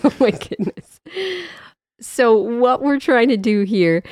oh 0.05 0.13
my 0.21 0.31
goodness. 0.31 1.01
So 2.01 2.37
what 2.37 2.83
we're 2.83 3.01
trying 3.01 3.29
to 3.29 3.37
do 3.37 3.63
here 3.63 4.03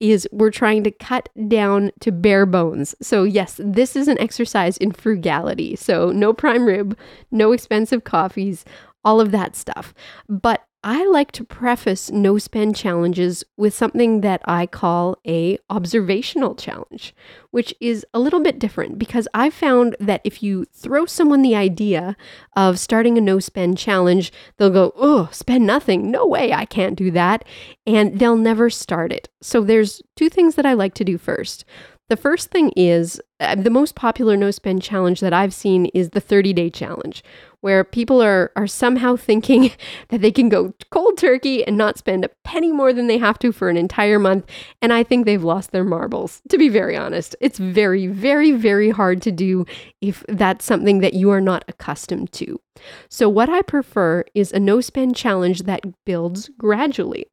is 0.00 0.26
we're 0.32 0.50
trying 0.50 0.82
to 0.84 0.90
cut 0.90 1.28
down 1.48 1.90
to 2.00 2.10
bare 2.10 2.46
bones. 2.46 2.94
So 3.02 3.22
yes, 3.22 3.60
this 3.62 3.96
is 3.96 4.08
an 4.08 4.18
exercise 4.18 4.76
in 4.78 4.92
frugality. 4.92 5.76
So 5.76 6.10
no 6.10 6.32
prime 6.32 6.64
rib, 6.64 6.98
no 7.30 7.52
expensive 7.52 8.04
coffees, 8.04 8.64
all 9.04 9.20
of 9.20 9.30
that 9.30 9.54
stuff. 9.54 9.94
But 10.28 10.64
I 10.82 11.04
like 11.06 11.30
to 11.32 11.44
preface 11.44 12.10
no 12.10 12.38
spend 12.38 12.74
challenges 12.74 13.44
with 13.58 13.74
something 13.74 14.22
that 14.22 14.40
I 14.46 14.64
call 14.64 15.18
a 15.26 15.58
observational 15.68 16.54
challenge, 16.54 17.14
which 17.50 17.74
is 17.80 18.06
a 18.14 18.18
little 18.18 18.40
bit 18.40 18.58
different 18.58 18.98
because 18.98 19.28
I've 19.34 19.52
found 19.52 19.94
that 20.00 20.22
if 20.24 20.42
you 20.42 20.64
throw 20.72 21.04
someone 21.04 21.42
the 21.42 21.54
idea 21.54 22.16
of 22.56 22.78
starting 22.78 23.18
a 23.18 23.20
no 23.20 23.40
spend 23.40 23.76
challenge, 23.76 24.32
they'll 24.56 24.70
go, 24.70 24.94
"Oh, 24.96 25.28
spend 25.32 25.66
nothing. 25.66 26.10
No 26.10 26.26
way, 26.26 26.50
I 26.50 26.64
can't 26.64 26.96
do 26.96 27.10
that." 27.10 27.44
And 27.86 28.18
they'll 28.18 28.36
never 28.36 28.70
start 28.70 29.12
it. 29.12 29.28
So 29.42 29.60
there's 29.60 30.00
two 30.16 30.30
things 30.30 30.54
that 30.54 30.64
I 30.64 30.72
like 30.72 30.94
to 30.94 31.04
do 31.04 31.18
first. 31.18 31.66
The 32.08 32.16
first 32.16 32.50
thing 32.50 32.72
is 32.74 33.20
Uh, 33.40 33.54
the 33.54 33.70
most 33.70 33.94
popular 33.94 34.36
no 34.36 34.50
spend 34.50 34.82
challenge 34.82 35.20
that 35.20 35.32
I've 35.32 35.54
seen 35.54 35.86
is 35.86 36.10
the 36.10 36.20
30 36.20 36.52
day 36.52 36.68
challenge, 36.68 37.24
where 37.60 37.84
people 37.84 38.22
are 38.22 38.52
are 38.56 38.66
somehow 38.66 39.16
thinking 39.16 39.72
that 40.08 40.20
they 40.20 40.32
can 40.32 40.48
go 40.48 40.74
cold 40.90 41.16
turkey 41.18 41.64
and 41.64 41.76
not 41.76 41.98
spend 41.98 42.24
a 42.24 42.30
penny 42.44 42.72
more 42.72 42.92
than 42.92 43.06
they 43.06 43.18
have 43.18 43.38
to 43.40 43.52
for 43.52 43.68
an 43.68 43.76
entire 43.76 44.18
month 44.18 44.44
and 44.82 44.92
I 44.92 45.02
think 45.02 45.24
they've 45.24 45.42
lost 45.42 45.72
their 45.72 45.84
marbles. 45.84 46.42
To 46.50 46.58
be 46.58 46.68
very 46.68 46.96
honest 46.96 47.36
it's 47.40 47.58
very 47.58 48.06
very 48.06 48.52
very 48.52 48.90
hard 48.90 49.22
to 49.22 49.32
do 49.32 49.64
if 50.00 50.24
that's 50.28 50.64
something 50.64 51.00
that 51.00 51.14
you 51.14 51.30
are 51.30 51.40
not 51.40 51.64
accustomed 51.68 52.32
to. 52.32 52.60
So 53.08 53.28
what 53.28 53.50
I 53.50 53.62
prefer 53.62 54.24
is 54.34 54.52
a 54.52 54.60
no 54.60 54.80
spend 54.80 55.14
challenge 55.14 55.62
that 55.64 55.84
builds 56.06 56.48
gradually 56.56 57.26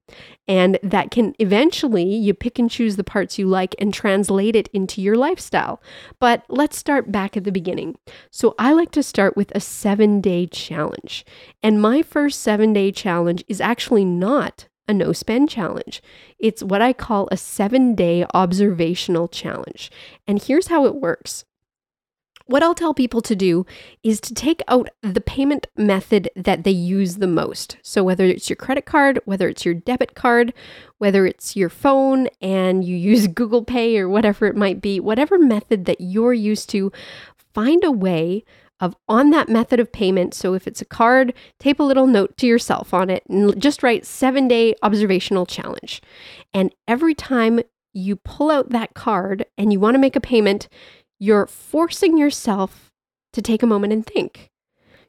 and 0.48 0.78
that 0.84 1.12
can 1.12 1.36
eventually 1.39 2.04
you 2.04 2.34
pick 2.34 2.60
and 2.60 2.70
choose 2.70 2.98
the 2.98 3.04
parts 3.04 3.38
you 3.39 3.48
like 3.48 3.76
and 3.80 3.93
translate 3.93 4.56
it 4.56 4.67
into 4.74 5.02
your 5.02 5.15
lifestyle 5.15 5.82
but 6.20 6.44
let's 6.50 6.78
start 6.78 7.12
back 7.12 7.36
at 7.38 7.44
the 7.44 7.52
beginning 7.52 7.96
so 8.32 8.56
I 8.60 8.74
like 8.74 8.92
to 8.92 9.04
start 9.04 9.36
with 9.36 9.52
a 9.56 9.60
7 9.60 10.22
day 10.22 10.48
challenge. 10.48 11.26
And 11.64 11.82
my 11.82 12.02
first 12.02 12.42
seven 12.42 12.74
day 12.74 12.92
challenge 12.92 13.44
is 13.48 13.62
actually 13.62 14.06
not 14.06 14.68
a 14.88 14.94
no 14.94 15.12
spend 15.12 15.50
challenge. 15.50 16.02
It's 16.40 16.64
what 16.64 16.82
I 16.82 16.94
call 16.94 17.28
a 17.32 17.38
seven 17.38 17.96
day 17.96 18.26
observational 18.34 19.28
challenge. 19.28 19.92
And 20.28 20.42
here's 20.42 20.68
how 20.68 20.86
it 20.86 20.96
works. 20.96 21.46
What 22.48 22.64
I'll 22.64 22.74
tell 22.74 22.94
people 22.94 23.22
to 23.22 23.36
do 23.36 23.66
is 24.04 24.22
to 24.22 24.34
take 24.34 24.62
out 24.70 24.90
the 25.02 25.20
payment 25.20 25.68
method 25.76 26.30
that 26.36 26.64
they 26.64 26.72
use 26.72 27.18
the 27.18 27.28
most. 27.28 27.78
So, 27.82 28.04
whether 28.04 28.24
it's 28.24 28.50
your 28.50 28.56
credit 28.56 28.86
card, 28.86 29.20
whether 29.26 29.50
it's 29.50 29.66
your 29.66 29.74
debit 29.74 30.16
card, 30.16 30.54
whether 30.98 31.26
it's 31.26 31.58
your 31.58 31.70
phone 31.70 32.28
and 32.42 32.86
you 32.86 32.96
use 32.96 33.28
Google 33.38 33.66
Pay 33.66 34.00
or 34.00 34.08
whatever 34.08 34.48
it 34.48 34.56
might 34.56 34.82
be, 34.82 35.00
whatever 35.00 35.38
method 35.38 35.86
that 35.86 36.00
you're 36.00 36.34
used 36.34 36.70
to, 36.70 36.92
find 37.54 37.84
a 37.84 37.92
way 37.92 38.46
of 38.80 38.96
on 39.10 39.32
that 39.32 39.50
method 39.50 39.80
of 39.80 39.92
payment. 39.92 40.34
So 40.34 40.54
if 40.54 40.68
it's 40.68 40.82
a 40.82 40.86
card, 40.86 41.34
tape 41.60 41.80
a 41.80 41.84
little 41.84 42.08
note 42.08 42.38
to 42.38 42.48
yourself 42.48 42.94
on 42.94 43.10
it 43.10 43.24
and 43.28 43.62
just 43.62 43.84
write 43.84 44.06
seven 44.06 44.48
day 44.48 44.74
observational 44.82 45.46
challenge. 45.46 46.02
And 46.54 46.74
every 46.88 47.14
time 47.16 47.60
you 47.92 48.16
pull 48.16 48.52
out 48.52 48.70
that 48.70 48.94
card 48.94 49.46
and 49.58 49.74
you 49.74 49.80
want 49.80 49.96
to 49.96 50.00
make 50.00 50.16
a 50.16 50.22
payment, 50.22 50.70
you're 51.20 51.48
forcing 51.48 52.18
yourself 52.18 52.92
to 53.34 53.42
take 53.42 53.64
a 53.64 53.68
moment 53.68 53.94
and 53.94 54.06
think. 54.06 54.50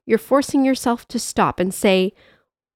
You're 0.07 0.19
forcing 0.19 0.65
yourself 0.65 1.07
to 1.09 1.19
stop 1.19 1.61
and 1.61 1.73
say, 1.73 2.13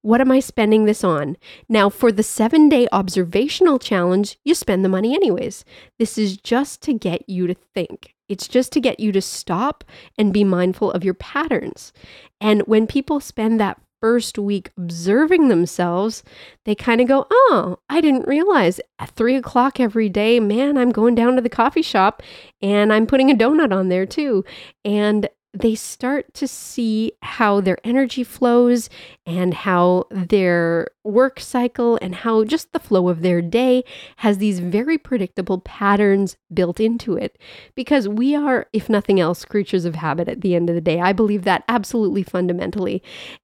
what 0.03 0.21
am 0.21 0.33
I 0.33 0.41
spending 0.41 0.85
this 0.85 1.05
on? 1.05 1.37
Now, 1.69 1.89
for 1.89 2.11
the 2.11 2.25
seven 2.25 2.69
day 2.69 2.89
observational 2.93 3.79
challenge, 3.79 4.37
you 4.45 4.55
spend 4.55 4.85
the 4.85 4.89
money 4.89 5.15
anyways. 5.15 5.65
This 5.99 6.19
is 6.19 6.37
just 6.37 6.83
to 6.83 6.93
get 6.93 7.29
you 7.29 7.47
to 7.47 7.55
think. 7.55 8.15
It's 8.29 8.49
just 8.49 8.73
to 8.73 8.81
get 8.81 8.99
you 8.99 9.13
to 9.13 9.23
stop 9.23 9.85
and 10.19 10.33
be 10.33 10.43
mindful 10.43 10.91
of 10.91 11.05
your 11.05 11.15
patterns. 11.15 11.93
And 12.41 12.63
when 12.63 12.87
people 12.87 13.21
spend 13.21 13.61
that 13.61 13.81
first 14.03 14.37
week 14.37 14.73
observing 14.77 15.49
themselves, 15.49 16.25
they 16.65 16.75
kind 16.75 17.01
of 17.01 17.07
go, 17.07 17.27
Oh, 17.31 17.79
I 17.89 18.01
didn't 18.01 18.27
realize 18.27 18.81
at 18.99 19.11
three 19.11 19.37
o'clock 19.37 19.79
every 19.79 20.09
day, 20.09 20.41
man, 20.41 20.77
I'm 20.77 20.91
going 20.91 21.15
down 21.15 21.37
to 21.37 21.41
the 21.41 21.49
coffee 21.49 21.83
shop 21.83 22.23
and 22.61 22.93
I'm 22.93 23.07
putting 23.07 23.31
a 23.31 23.35
donut 23.35 23.73
on 23.73 23.89
there 23.89 24.05
too. 24.05 24.45
And 24.85 25.29
they 25.55 25.75
start 25.75 26.33
to 26.35 26.49
see 26.49 27.13
how 27.23 27.61
their 27.61 27.79
energy 27.85 28.25
flows 28.25 28.89
and 29.27 29.53
how 29.53 30.07
their 30.11 30.89
work 31.05 31.39
cycle 31.39 31.99
and 32.01 32.15
how 32.15 32.45
just 32.45 32.73
the 32.73 32.79
flow 32.79 33.09
of 33.09 33.21
their 33.21 33.43
day 33.43 33.85
has 34.17 34.39
these 34.39 34.61
very 34.61 34.97
predictable 34.97 35.59
patterns 35.61 36.37
built 36.53 36.81
into 36.81 37.17
it. 37.17 37.39
Because 37.75 38.09
we 38.09 38.35
are, 38.35 38.67
if 38.73 38.89
nothing 38.89 39.21
else, 39.21 39.45
creatures 39.45 39.85
of 39.85 39.97
habit 39.97 40.29
at 40.29 40.41
the 40.41 40.55
end 40.55 40.71
of 40.71 40.75
the 40.75 40.81
day. 40.81 41.01
I 41.01 41.13
believe 41.13 41.45
that 41.45 41.65
absolutely 41.69 42.23
fundamentally. 42.23 43.03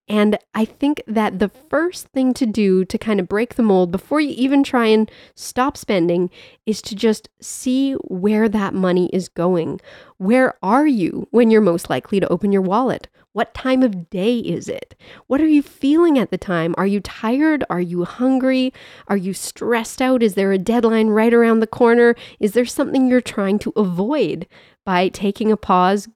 And 0.08 0.38
I 0.54 0.64
think 0.64 1.02
that 1.06 1.38
the 1.38 1.50
first 1.68 2.08
thing 2.08 2.32
to 2.34 2.46
do 2.46 2.84
to 2.86 2.96
kind 2.96 3.20
of 3.20 3.28
break 3.28 3.56
the 3.56 3.62
mold 3.62 3.90
before 3.92 4.20
you 4.20 4.30
even 4.30 4.62
try 4.62 4.86
and 4.86 5.10
stop 5.34 5.76
spending 5.76 6.30
is 6.64 6.80
to 6.82 6.94
just 6.94 7.28
see 7.40 7.92
where 8.04 8.48
that 8.48 8.72
money 8.72 9.10
is 9.12 9.28
going. 9.28 9.80
Where 10.18 10.54
are 10.62 10.86
you 10.86 11.28
when 11.30 11.50
you're 11.50 11.60
most 11.60 11.88
likely? 11.88 12.20
to 12.20 12.28
open 12.28 12.52
your 12.52 12.62
wallet? 12.62 13.08
What 13.32 13.54
time 13.54 13.84
of 13.84 14.10
day 14.10 14.38
is 14.38 14.68
it? 14.68 14.96
What 15.28 15.40
are 15.40 15.46
you 15.46 15.62
feeling 15.62 16.18
at 16.18 16.30
the 16.30 16.38
time? 16.38 16.74
Are 16.76 16.86
you 16.86 17.00
tired? 17.00 17.62
Are 17.70 17.80
you 17.80 18.04
hungry? 18.04 18.72
Are 19.06 19.16
you 19.16 19.32
stressed 19.32 20.02
out? 20.02 20.22
Is 20.22 20.34
there 20.34 20.50
a 20.50 20.58
deadline 20.58 21.08
right 21.08 21.32
around 21.32 21.60
the 21.60 21.68
corner? 21.68 22.16
Is 22.40 22.52
there 22.52 22.66
something 22.66 23.06
you're 23.06 23.20
trying 23.20 23.60
to 23.60 23.72
avoid 23.76 24.48
by 24.84 25.08
taking 25.08 25.52
a 25.52 25.56
pause, 25.56 26.08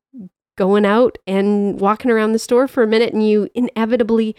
going 0.57 0.85
out 0.85 1.17
and 1.27 1.81
walking 1.81 2.11
around 2.11 2.33
the 2.33 2.38
store 2.41 2.67
for 2.67 2.83
a 2.83 2.88
minute, 2.88 3.12
and 3.12 3.29
you 3.29 3.49
inevitably 3.55 4.35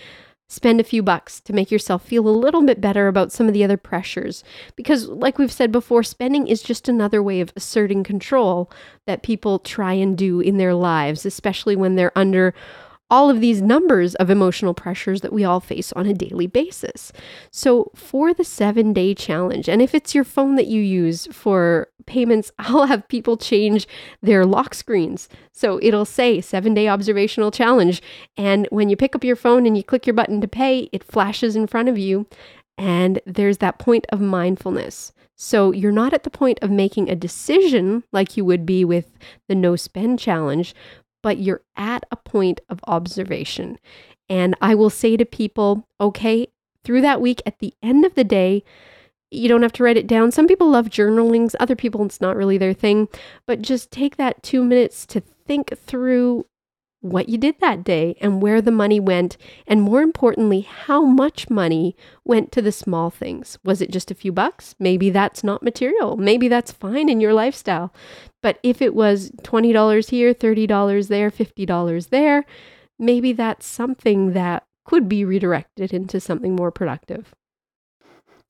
spend 0.53 0.79
a 0.79 0.83
few 0.83 1.01
bucks 1.01 1.39
to 1.41 1.53
make 1.53 1.71
yourself 1.71 2.05
feel 2.05 2.27
a 2.27 2.29
little 2.29 2.63
bit 2.63 2.79
better 2.79 3.07
about 3.07 3.31
some 3.31 3.47
of 3.47 3.53
the 3.53 3.63
other 3.63 3.77
pressures. 3.77 4.43
Because, 4.75 5.07
like 5.07 5.37
we've 5.37 5.51
said 5.51 5.71
before, 5.71 6.03
spending 6.03 6.47
is 6.47 6.61
just 6.61 6.87
another 6.87 7.23
way 7.23 7.41
of 7.41 7.51
asserting 7.55 8.03
control 8.03 8.71
that 9.07 9.23
people 9.23 9.59
try 9.59 9.93
and 9.93 10.17
do 10.17 10.39
in 10.39 10.57
their 10.57 10.73
lives, 10.73 11.25
especially 11.25 11.75
when 11.75 11.95
they're 11.95 12.17
under 12.17 12.53
all 13.09 13.29
of 13.29 13.41
these 13.41 13.61
numbers 13.61 14.15
of 14.15 14.29
emotional 14.29 14.73
pressures 14.73 15.21
that 15.21 15.33
we 15.33 15.43
all 15.43 15.59
face 15.59 15.91
on 15.93 16.05
a 16.05 16.13
daily 16.13 16.47
basis. 16.47 17.11
So, 17.51 17.91
for 17.95 18.33
the 18.33 18.43
seven 18.43 18.93
day 18.93 19.13
challenge, 19.13 19.69
and 19.69 19.81
if 19.81 19.93
it's 19.93 20.15
your 20.15 20.23
phone 20.23 20.55
that 20.55 20.67
you 20.67 20.81
use 20.81 21.27
for 21.31 21.89
payments, 22.05 22.51
I'll 22.59 22.85
have 22.85 23.07
people 23.07 23.37
change 23.37 23.87
their 24.21 24.45
lock 24.45 24.73
screens. 24.73 25.29
So, 25.51 25.79
it'll 25.81 26.05
say 26.05 26.41
seven 26.41 26.73
day 26.73 26.87
observational 26.87 27.51
challenge. 27.51 28.01
And 28.37 28.67
when 28.71 28.89
you 28.89 28.95
pick 28.95 29.15
up 29.15 29.23
your 29.23 29.35
phone 29.35 29.65
and 29.65 29.77
you 29.77 29.83
click 29.83 30.07
your 30.07 30.15
button 30.15 30.41
to 30.41 30.47
pay, 30.47 30.89
it 30.91 31.03
flashes 31.03 31.55
in 31.55 31.67
front 31.67 31.89
of 31.89 31.97
you. 31.97 32.25
And 32.77 33.19
there's 33.25 33.59
that 33.59 33.77
point 33.77 34.07
of 34.09 34.19
mindfulness. 34.19 35.13
So 35.35 35.71
you're 35.71 35.91
not 35.91 36.13
at 36.13 36.23
the 36.23 36.29
point 36.29 36.59
of 36.61 36.69
making 36.69 37.09
a 37.09 37.15
decision 37.15 38.03
like 38.11 38.37
you 38.37 38.45
would 38.45 38.65
be 38.65 38.85
with 38.85 39.17
the 39.47 39.55
no 39.55 39.75
spend 39.75 40.19
challenge, 40.19 40.75
but 41.23 41.39
you're 41.39 41.63
at 41.75 42.03
a 42.11 42.15
point 42.15 42.61
of 42.69 42.79
observation. 42.85 43.79
And 44.29 44.55
I 44.61 44.75
will 44.75 44.91
say 44.91 45.17
to 45.17 45.25
people, 45.25 45.87
okay, 45.99 46.47
through 46.83 47.01
that 47.01 47.21
week, 47.21 47.41
at 47.45 47.57
the 47.57 47.73
end 47.81 48.05
of 48.05 48.13
the 48.13 48.23
day, 48.23 48.63
you 49.31 49.49
don't 49.49 49.63
have 49.63 49.73
to 49.73 49.83
write 49.83 49.97
it 49.97 50.05
down. 50.05 50.31
Some 50.31 50.47
people 50.47 50.69
love 50.69 50.91
journalings, 50.91 51.55
other 51.59 51.75
people, 51.75 52.05
it's 52.05 52.21
not 52.21 52.35
really 52.35 52.59
their 52.59 52.73
thing. 52.73 53.07
But 53.47 53.63
just 53.63 53.89
take 53.89 54.17
that 54.17 54.43
two 54.43 54.63
minutes 54.63 55.07
to 55.07 55.21
think 55.21 55.75
through 55.77 56.45
what 57.03 57.27
you 57.27 57.37
did 57.37 57.59
that 57.59 57.83
day 57.83 58.15
and 58.21 58.41
where 58.41 58.61
the 58.61 58.71
money 58.71 58.99
went, 58.99 59.37
and 59.67 59.81
more 59.81 60.01
importantly, 60.01 60.61
how 60.61 61.03
much 61.03 61.49
money 61.49 61.95
went 62.23 62.51
to 62.53 62.61
the 62.61 62.71
small 62.71 63.09
things. 63.09 63.59
Was 63.63 63.81
it 63.81 63.91
just 63.91 64.09
a 64.09 64.15
few 64.15 64.31
bucks? 64.31 64.73
Maybe 64.79 65.09
that's 65.09 65.43
not 65.43 65.61
material. 65.61 66.15
Maybe 66.15 66.47
that's 66.47 66.71
fine 66.71 67.09
in 67.09 67.19
your 67.19 67.33
lifestyle. 67.33 67.93
But 68.41 68.57
if 68.63 68.81
it 68.81 68.95
was 68.95 69.31
$20 69.43 70.09
here, 70.09 70.33
$30 70.33 71.07
there, 71.09 71.29
$50 71.29 72.09
there, 72.09 72.45
maybe 72.97 73.33
that's 73.33 73.65
something 73.65 74.31
that 74.33 74.63
could 74.85 75.09
be 75.09 75.25
redirected 75.25 75.93
into 75.93 76.19
something 76.19 76.55
more 76.55 76.71
productive. 76.71 77.33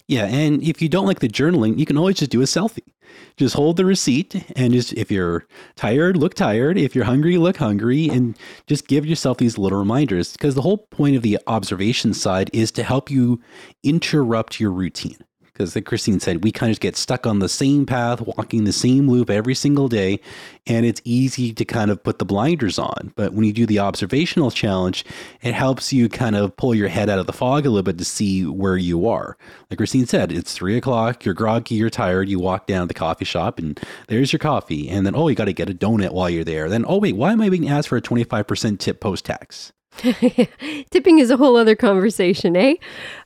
Yeah, 0.07 0.25
and 0.25 0.61
if 0.61 0.81
you 0.81 0.89
don't 0.89 1.05
like 1.05 1.19
the 1.19 1.29
journaling, 1.29 1.79
you 1.79 1.85
can 1.85 1.97
always 1.97 2.17
just 2.17 2.31
do 2.31 2.41
a 2.41 2.45
selfie. 2.45 2.93
Just 3.37 3.55
hold 3.55 3.77
the 3.77 3.85
receipt 3.85 4.43
and 4.55 4.73
just 4.73 4.91
if 4.93 5.11
you're 5.11 5.45
tired, 5.75 6.17
look 6.17 6.33
tired. 6.33 6.77
If 6.77 6.95
you're 6.95 7.05
hungry, 7.05 7.37
look 7.37 7.57
hungry 7.57 8.09
and 8.09 8.37
just 8.67 8.87
give 8.87 9.05
yourself 9.05 9.37
these 9.37 9.57
little 9.57 9.79
reminders 9.79 10.33
because 10.33 10.55
the 10.55 10.61
whole 10.61 10.77
point 10.77 11.15
of 11.15 11.21
the 11.21 11.39
observation 11.47 12.13
side 12.13 12.49
is 12.53 12.71
to 12.71 12.83
help 12.83 13.11
you 13.11 13.39
interrupt 13.83 14.59
your 14.59 14.71
routine 14.71 15.17
because 15.53 15.75
like 15.75 15.85
Christine 15.85 16.19
said, 16.19 16.43
we 16.43 16.51
kind 16.51 16.71
of 16.71 16.79
get 16.79 16.97
stuck 16.97 17.27
on 17.27 17.39
the 17.39 17.47
same 17.47 17.85
path, 17.85 18.21
walking 18.21 18.63
the 18.63 18.73
same 18.73 19.07
loop 19.07 19.29
every 19.29 19.53
single 19.53 19.87
day, 19.87 20.19
and 20.65 20.85
it's 20.85 21.01
easy 21.03 21.53
to 21.53 21.63
kind 21.63 21.91
of 21.91 22.03
put 22.03 22.17
the 22.17 22.25
blinders 22.25 22.79
on. 22.79 23.13
But 23.15 23.33
when 23.33 23.45
you 23.45 23.53
do 23.53 23.67
the 23.67 23.79
observational 23.79 24.49
challenge, 24.49 25.05
it 25.41 25.53
helps 25.53 25.93
you 25.93 26.09
kind 26.09 26.35
of 26.35 26.55
pull 26.57 26.73
your 26.73 26.87
head 26.87 27.07
out 27.07 27.19
of 27.19 27.27
the 27.27 27.33
fog 27.33 27.65
a 27.65 27.69
little 27.69 27.83
bit 27.83 27.99
to 27.99 28.05
see 28.05 28.45
where 28.45 28.77
you 28.77 29.07
are. 29.07 29.37
Like 29.69 29.77
Christine 29.77 30.07
said, 30.07 30.31
it's 30.31 30.53
three 30.53 30.75
o'clock, 30.75 31.23
you're 31.23 31.35
groggy, 31.35 31.75
you're 31.75 31.91
tired, 31.91 32.29
you 32.29 32.39
walk 32.39 32.65
down 32.65 32.81
to 32.81 32.87
the 32.87 32.93
coffee 32.95 33.25
shop, 33.25 33.59
and 33.59 33.79
there's 34.07 34.33
your 34.33 34.39
coffee. 34.39 34.89
And 34.89 35.05
then, 35.05 35.15
oh, 35.15 35.27
you 35.27 35.35
got 35.35 35.45
to 35.45 35.53
get 35.53 35.69
a 35.69 35.73
donut 35.73 36.13
while 36.13 36.29
you're 36.29 36.43
there. 36.43 36.67
Then, 36.67 36.83
oh, 36.87 36.97
wait, 36.97 37.15
why 37.15 37.31
am 37.31 37.41
I 37.41 37.49
being 37.49 37.69
asked 37.69 37.89
for 37.89 37.97
a 37.97 38.01
25% 38.01 38.79
tip 38.79 38.99
post 38.99 39.25
tax? 39.25 39.71
Tipping 40.89 41.19
is 41.19 41.29
a 41.29 41.37
whole 41.37 41.55
other 41.55 41.75
conversation, 41.75 42.55
eh? 42.57 42.75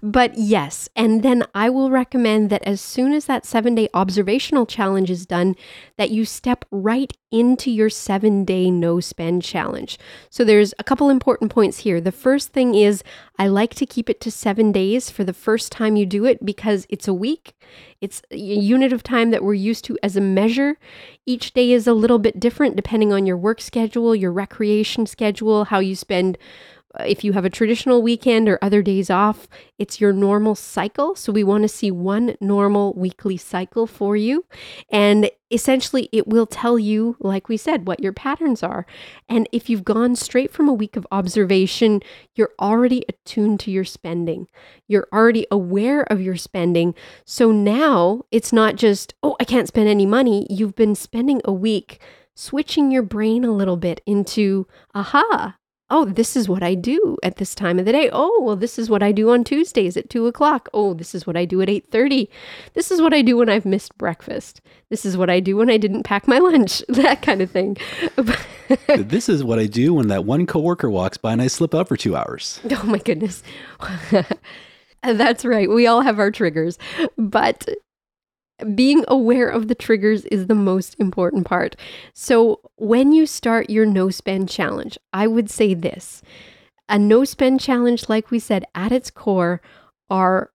But 0.01 0.37
yes, 0.37 0.89
and 0.95 1.23
then 1.23 1.43
I 1.55 1.69
will 1.69 1.89
recommend 1.89 2.49
that 2.49 2.63
as 2.63 2.81
soon 2.81 3.13
as 3.13 3.25
that 3.25 3.45
seven 3.45 3.75
day 3.75 3.89
observational 3.93 4.65
challenge 4.65 5.09
is 5.09 5.25
done, 5.25 5.55
that 5.97 6.11
you 6.11 6.25
step 6.25 6.65
right 6.71 7.11
into 7.31 7.69
your 7.69 7.89
seven 7.89 8.45
day 8.45 8.71
no 8.71 8.99
spend 8.99 9.43
challenge. 9.43 9.99
So 10.29 10.43
there's 10.43 10.73
a 10.79 10.83
couple 10.83 11.09
important 11.09 11.51
points 11.51 11.79
here. 11.79 11.99
The 11.99 12.11
first 12.11 12.53
thing 12.53 12.73
is 12.73 13.03
I 13.37 13.47
like 13.47 13.75
to 13.75 13.85
keep 13.85 14.09
it 14.09 14.21
to 14.21 14.31
seven 14.31 14.71
days 14.71 15.09
for 15.09 15.23
the 15.23 15.33
first 15.33 15.71
time 15.71 15.95
you 15.95 16.05
do 16.05 16.25
it 16.25 16.45
because 16.45 16.85
it's 16.89 17.07
a 17.07 17.13
week. 17.13 17.53
It's 17.99 18.21
a 18.31 18.37
unit 18.37 18.93
of 18.93 19.03
time 19.03 19.31
that 19.31 19.43
we're 19.43 19.55
used 19.55 19.83
to 19.85 19.97
as 20.01 20.15
a 20.15 20.21
measure. 20.21 20.77
Each 21.25 21.53
day 21.53 21.71
is 21.71 21.87
a 21.87 21.93
little 21.93 22.19
bit 22.19 22.39
different 22.39 22.75
depending 22.75 23.11
on 23.11 23.25
your 23.25 23.37
work 23.37 23.59
schedule, 23.59 24.15
your 24.15 24.31
recreation 24.31 25.05
schedule, 25.05 25.65
how 25.65 25.79
you 25.79 25.95
spend 25.95 26.37
if 27.05 27.23
you 27.23 27.33
have 27.33 27.45
a 27.45 27.49
traditional 27.49 28.01
weekend 28.01 28.47
or 28.47 28.59
other 28.61 28.81
days 28.81 29.09
off, 29.09 29.47
it's 29.77 30.01
your 30.01 30.13
normal 30.13 30.55
cycle. 30.55 31.15
So 31.15 31.31
we 31.31 31.43
want 31.43 31.63
to 31.63 31.67
see 31.67 31.91
one 31.91 32.35
normal 32.39 32.93
weekly 32.93 33.37
cycle 33.37 33.87
for 33.87 34.15
you. 34.15 34.45
And 34.89 35.29
essentially, 35.51 36.09
it 36.11 36.27
will 36.27 36.45
tell 36.45 36.77
you, 36.77 37.15
like 37.19 37.47
we 37.47 37.57
said, 37.57 37.87
what 37.87 37.99
your 37.99 38.13
patterns 38.13 38.63
are. 38.63 38.85
And 39.29 39.47
if 39.51 39.69
you've 39.69 39.85
gone 39.85 40.15
straight 40.15 40.51
from 40.51 40.67
a 40.67 40.73
week 40.73 40.95
of 40.95 41.07
observation, 41.11 42.01
you're 42.35 42.53
already 42.59 43.03
attuned 43.07 43.59
to 43.61 43.71
your 43.71 43.85
spending. 43.85 44.47
You're 44.87 45.07
already 45.13 45.47
aware 45.51 46.01
of 46.11 46.21
your 46.21 46.37
spending. 46.37 46.95
So 47.25 47.51
now 47.51 48.23
it's 48.31 48.51
not 48.51 48.75
just, 48.75 49.13
oh, 49.23 49.35
I 49.39 49.43
can't 49.43 49.67
spend 49.67 49.87
any 49.87 50.05
money. 50.05 50.47
You've 50.49 50.75
been 50.75 50.95
spending 50.95 51.41
a 51.45 51.53
week 51.53 51.99
switching 52.35 52.91
your 52.91 53.01
brain 53.01 53.43
a 53.43 53.51
little 53.51 53.77
bit 53.77 53.99
into, 54.05 54.67
aha, 54.93 55.55
oh, 55.89 56.05
this 56.05 56.35
is 56.35 56.49
what 56.49 56.63
I 56.63 56.75
do 56.75 57.17
at 57.23 57.37
this 57.37 57.55
time 57.55 57.79
of 57.79 57.85
the 57.85 57.91
day. 57.91 58.09
Oh, 58.11 58.41
well, 58.43 58.55
this 58.55 58.77
is 58.77 58.89
what 58.89 59.01
I 59.01 59.11
do 59.11 59.29
on 59.31 59.43
Tuesdays 59.43 59.95
at 59.97 60.09
two 60.09 60.27
o'clock. 60.27 60.67
Oh, 60.73 60.93
this 60.93 61.15
is 61.15 61.25
what 61.25 61.37
I 61.37 61.45
do 61.45 61.61
at 61.61 61.69
eight 61.69 61.89
thirty. 61.91 62.29
This 62.73 62.91
is 62.91 63.01
what 63.01 63.13
I 63.13 63.21
do 63.21 63.37
when 63.37 63.49
I've 63.49 63.65
missed 63.65 63.97
breakfast. 63.97 64.61
This 64.89 65.05
is 65.05 65.15
what 65.17 65.29
I 65.29 65.39
do 65.39 65.55
when 65.57 65.69
I 65.69 65.77
didn't 65.77 66.03
pack 66.03 66.27
my 66.27 66.39
lunch. 66.49 66.83
That 66.97 67.21
kind 67.21 67.41
of 67.41 67.49
thing. 67.51 67.77
this 68.97 69.29
is 69.29 69.43
what 69.43 69.59
I 69.59 69.65
do 69.67 69.93
when 69.93 70.07
that 70.07 70.25
one 70.25 70.45
coworker 70.45 70.89
walks 70.89 71.17
by 71.17 71.31
and 71.31 71.41
I 71.41 71.47
slip 71.47 71.73
up 71.75 71.87
for 71.87 71.95
two 71.97 72.15
hours. 72.15 72.59
Oh 72.71 72.83
my 72.83 72.97
goodness. 72.99 73.43
That's 75.03 75.45
right. 75.45 75.69
We 75.69 75.87
all 75.87 76.01
have 76.01 76.19
our 76.19 76.31
triggers. 76.31 76.77
But 77.17 77.67
being 78.75 79.05
aware 79.07 79.49
of 79.49 79.67
the 79.67 79.75
triggers 79.75 80.25
is 80.25 80.47
the 80.47 80.55
most 80.55 80.95
important 80.99 81.45
part. 81.45 81.75
So, 82.13 82.59
when 82.77 83.11
you 83.11 83.25
start 83.25 83.69
your 83.69 83.85
no 83.85 84.09
spend 84.09 84.49
challenge, 84.49 84.97
I 85.13 85.27
would 85.27 85.49
say 85.49 85.73
this 85.73 86.21
a 86.89 86.97
no 86.97 87.23
spend 87.23 87.59
challenge, 87.59 88.09
like 88.09 88.31
we 88.31 88.39
said, 88.39 88.65
at 88.73 88.91
its 88.91 89.11
core, 89.11 89.61
are 90.09 90.51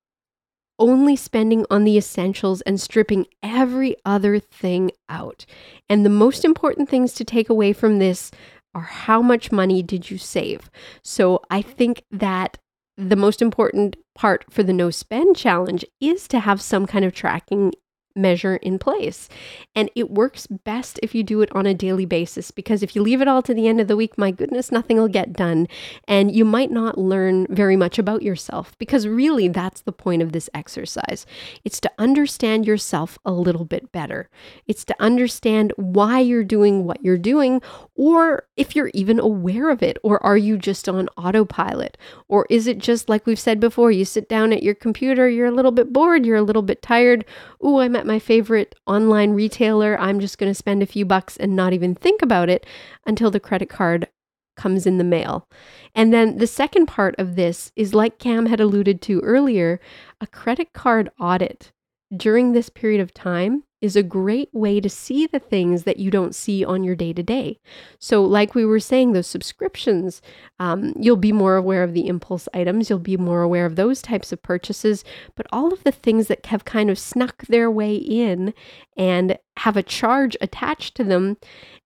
only 0.79 1.15
spending 1.15 1.65
on 1.71 1.85
the 1.85 1.97
essentials 1.97 2.61
and 2.63 2.81
stripping 2.81 3.27
every 3.43 3.95
other 4.05 4.41
thing 4.41 4.91
out. 5.09 5.47
And 5.89 6.05
the 6.05 6.11
most 6.11 6.45
important 6.45 6.89
things 6.89 7.13
to 7.15 7.25
take 7.25 7.49
away 7.49 7.73
from 7.73 7.99
this 7.99 8.31
are 8.75 8.81
how 8.81 9.21
much 9.23 9.53
money 9.53 9.83
did 9.83 10.11
you 10.11 10.19
save? 10.19 10.71
So, 11.05 11.41
I 11.51 11.63
think 11.63 12.03
that 12.11 12.59
the 12.97 13.17
most 13.17 13.41
important 13.41 13.97
part 14.15 14.45
for 14.51 14.63
the 14.63 14.73
no 14.73 14.91
spend 14.91 15.37
challenge 15.37 15.85
is 16.01 16.29
to 16.29 16.41
have 16.41 16.61
some 16.61 16.87
kind 16.87 17.05
of 17.05 17.15
tracking 17.15 17.73
measure 18.15 18.57
in 18.57 18.79
place. 18.79 19.29
And 19.75 19.91
it 19.95 20.11
works 20.11 20.47
best 20.47 20.99
if 21.03 21.15
you 21.15 21.23
do 21.23 21.41
it 21.43 21.55
on 21.55 21.67
a 21.67 21.75
daily 21.75 22.05
basis 22.05 22.51
because 22.51 22.83
if 22.83 22.95
you 22.95 23.03
leave 23.03 23.21
it 23.21 23.29
all 23.29 23.43
to 23.43 23.55
the 23.55 23.69
end 23.69 23.81
of 23.81 23.89
the 23.89 23.97
week, 23.97 24.19
my 24.19 24.31
goodness, 24.31 24.73
nothing 24.73 24.97
will 24.99 25.09
get 25.09 25.33
done. 25.33 25.69
And 26.07 26.35
you 26.35 26.45
might 26.45 26.71
not 26.71 26.99
learn 26.99 27.47
very 27.49 27.77
much 27.77 27.99
about 27.99 28.23
yourself 28.23 28.77
because 28.79 29.07
really 29.07 29.49
that's 29.49 29.83
the 29.83 29.93
point 29.93 30.23
of 30.23 30.33
this 30.33 30.51
exercise. 30.55 31.27
It's 31.65 31.81
to 31.81 31.91
understand 31.99 32.67
yourself 32.67 33.19
a 33.25 33.33
little 33.33 33.65
bit 33.65 33.93
better. 33.93 34.29
It's 34.67 34.85
to 34.87 34.97
understand 35.01 35.73
why 35.77 36.21
you're 36.21 36.45
doing 36.45 36.85
what 36.85 37.03
you're 37.05 37.19
doing, 37.19 37.63
or 37.95 38.47
if 38.57 38.75
you're 38.75 38.91
even 38.95 39.19
aware 39.19 39.71
of 39.71 39.83
it, 39.83 39.99
or 40.03 40.23
are 40.23 40.37
you 40.37 40.59
just 40.59 40.89
on 40.89 41.09
autopilot? 41.17 41.97
Or 42.29 42.47
is 42.51 42.67
it 42.67 42.79
just 42.79 43.09
like 43.09 43.27
we've 43.27 43.39
said 43.39 43.61
before, 43.61 43.91
you 43.91 44.05
sit 44.05 44.29
down 44.29 44.53
at 44.53 44.63
your 44.63 44.75
computer, 44.75 45.29
you're 45.29 45.47
a 45.47 45.53
little 45.53 45.71
bit 45.71 45.93
bored, 45.93 46.27
you're 46.27 46.37
a 46.37 46.43
little 46.43 46.63
bit 46.63 46.83
tired. 46.83 47.25
Ooh, 47.65 47.79
I'm 47.79 47.95
my 48.07 48.19
favorite 48.19 48.75
online 48.87 49.33
retailer. 49.33 49.99
I'm 49.99 50.21
just 50.21 50.39
going 50.39 50.51
to 50.51 50.55
spend 50.55 50.83
a 50.83 50.87
few 50.87 51.05
bucks 51.05 51.37
and 51.37 51.57
not 51.57 51.73
even 51.73 51.95
think 51.95 52.23
about 52.23 52.49
it 52.49 52.67
until 53.07 53.31
the 53.31 53.41
credit 53.41 53.69
card 53.69 54.09
comes 54.57 54.87
in 54.87 54.99
the 54.99 55.05
mail. 55.05 55.49
And 55.95 56.13
then 56.13 56.39
the 56.39 56.47
second 56.47 56.87
part 56.87 57.15
of 57.19 57.37
this 57.37 57.73
is 57.77 57.95
like 57.95 58.19
Cam 58.19 58.47
had 58.47 58.61
alluded 58.61 59.01
to 59.03 59.21
earlier, 59.21 59.81
a 60.21 60.27
credit 60.27 60.73
card 60.73 61.11
audit 61.19 61.73
during 62.15 62.53
this 62.53 62.69
period 62.69 63.01
of 63.01 63.15
time 63.15 63.65
is 63.83 63.97
a 63.97 64.03
great 64.03 64.49
way 64.53 64.81
to 64.81 64.89
see 64.89 65.27
the 65.27 65.41
things 65.41 65.83
that 65.83 65.99
you 65.99 66.11
don't 66.11 66.35
see 66.35 66.65
on 66.65 66.85
your 66.85 66.95
day 66.95 67.13
to 67.13 67.23
day. 67.23 67.59
So, 67.99 68.25
like 68.25 68.55
we 68.55 68.65
were 68.65 68.81
saying, 68.81 69.13
those 69.13 69.27
subscriptions, 69.27 70.23
um, 70.61 70.95
you'll 70.97 71.17
be 71.17 71.33
more 71.33 71.57
aware 71.57 71.83
of 71.83 71.93
the 71.93 72.07
impulse 72.07 72.49
items, 72.55 72.89
you'll 72.89 73.01
be 73.01 73.17
more 73.17 73.43
aware 73.43 73.67
of 73.67 73.77
those 73.77 74.01
types 74.01 74.33
of 74.33 74.43
purchases, 74.43 75.05
but 75.35 75.47
all 75.53 75.73
of 75.73 75.83
the 75.83 75.93
things 75.93 76.29
that 76.29 76.47
have 76.47 76.65
kind 76.65 76.89
of 76.89 76.99
snuck 76.99 77.43
their 77.49 77.71
way 77.71 77.97
in 77.97 78.55
and 78.97 79.37
have 79.59 79.77
a 79.77 79.83
charge 79.83 80.37
attached 80.41 80.95
to 80.95 81.05
them, 81.05 81.37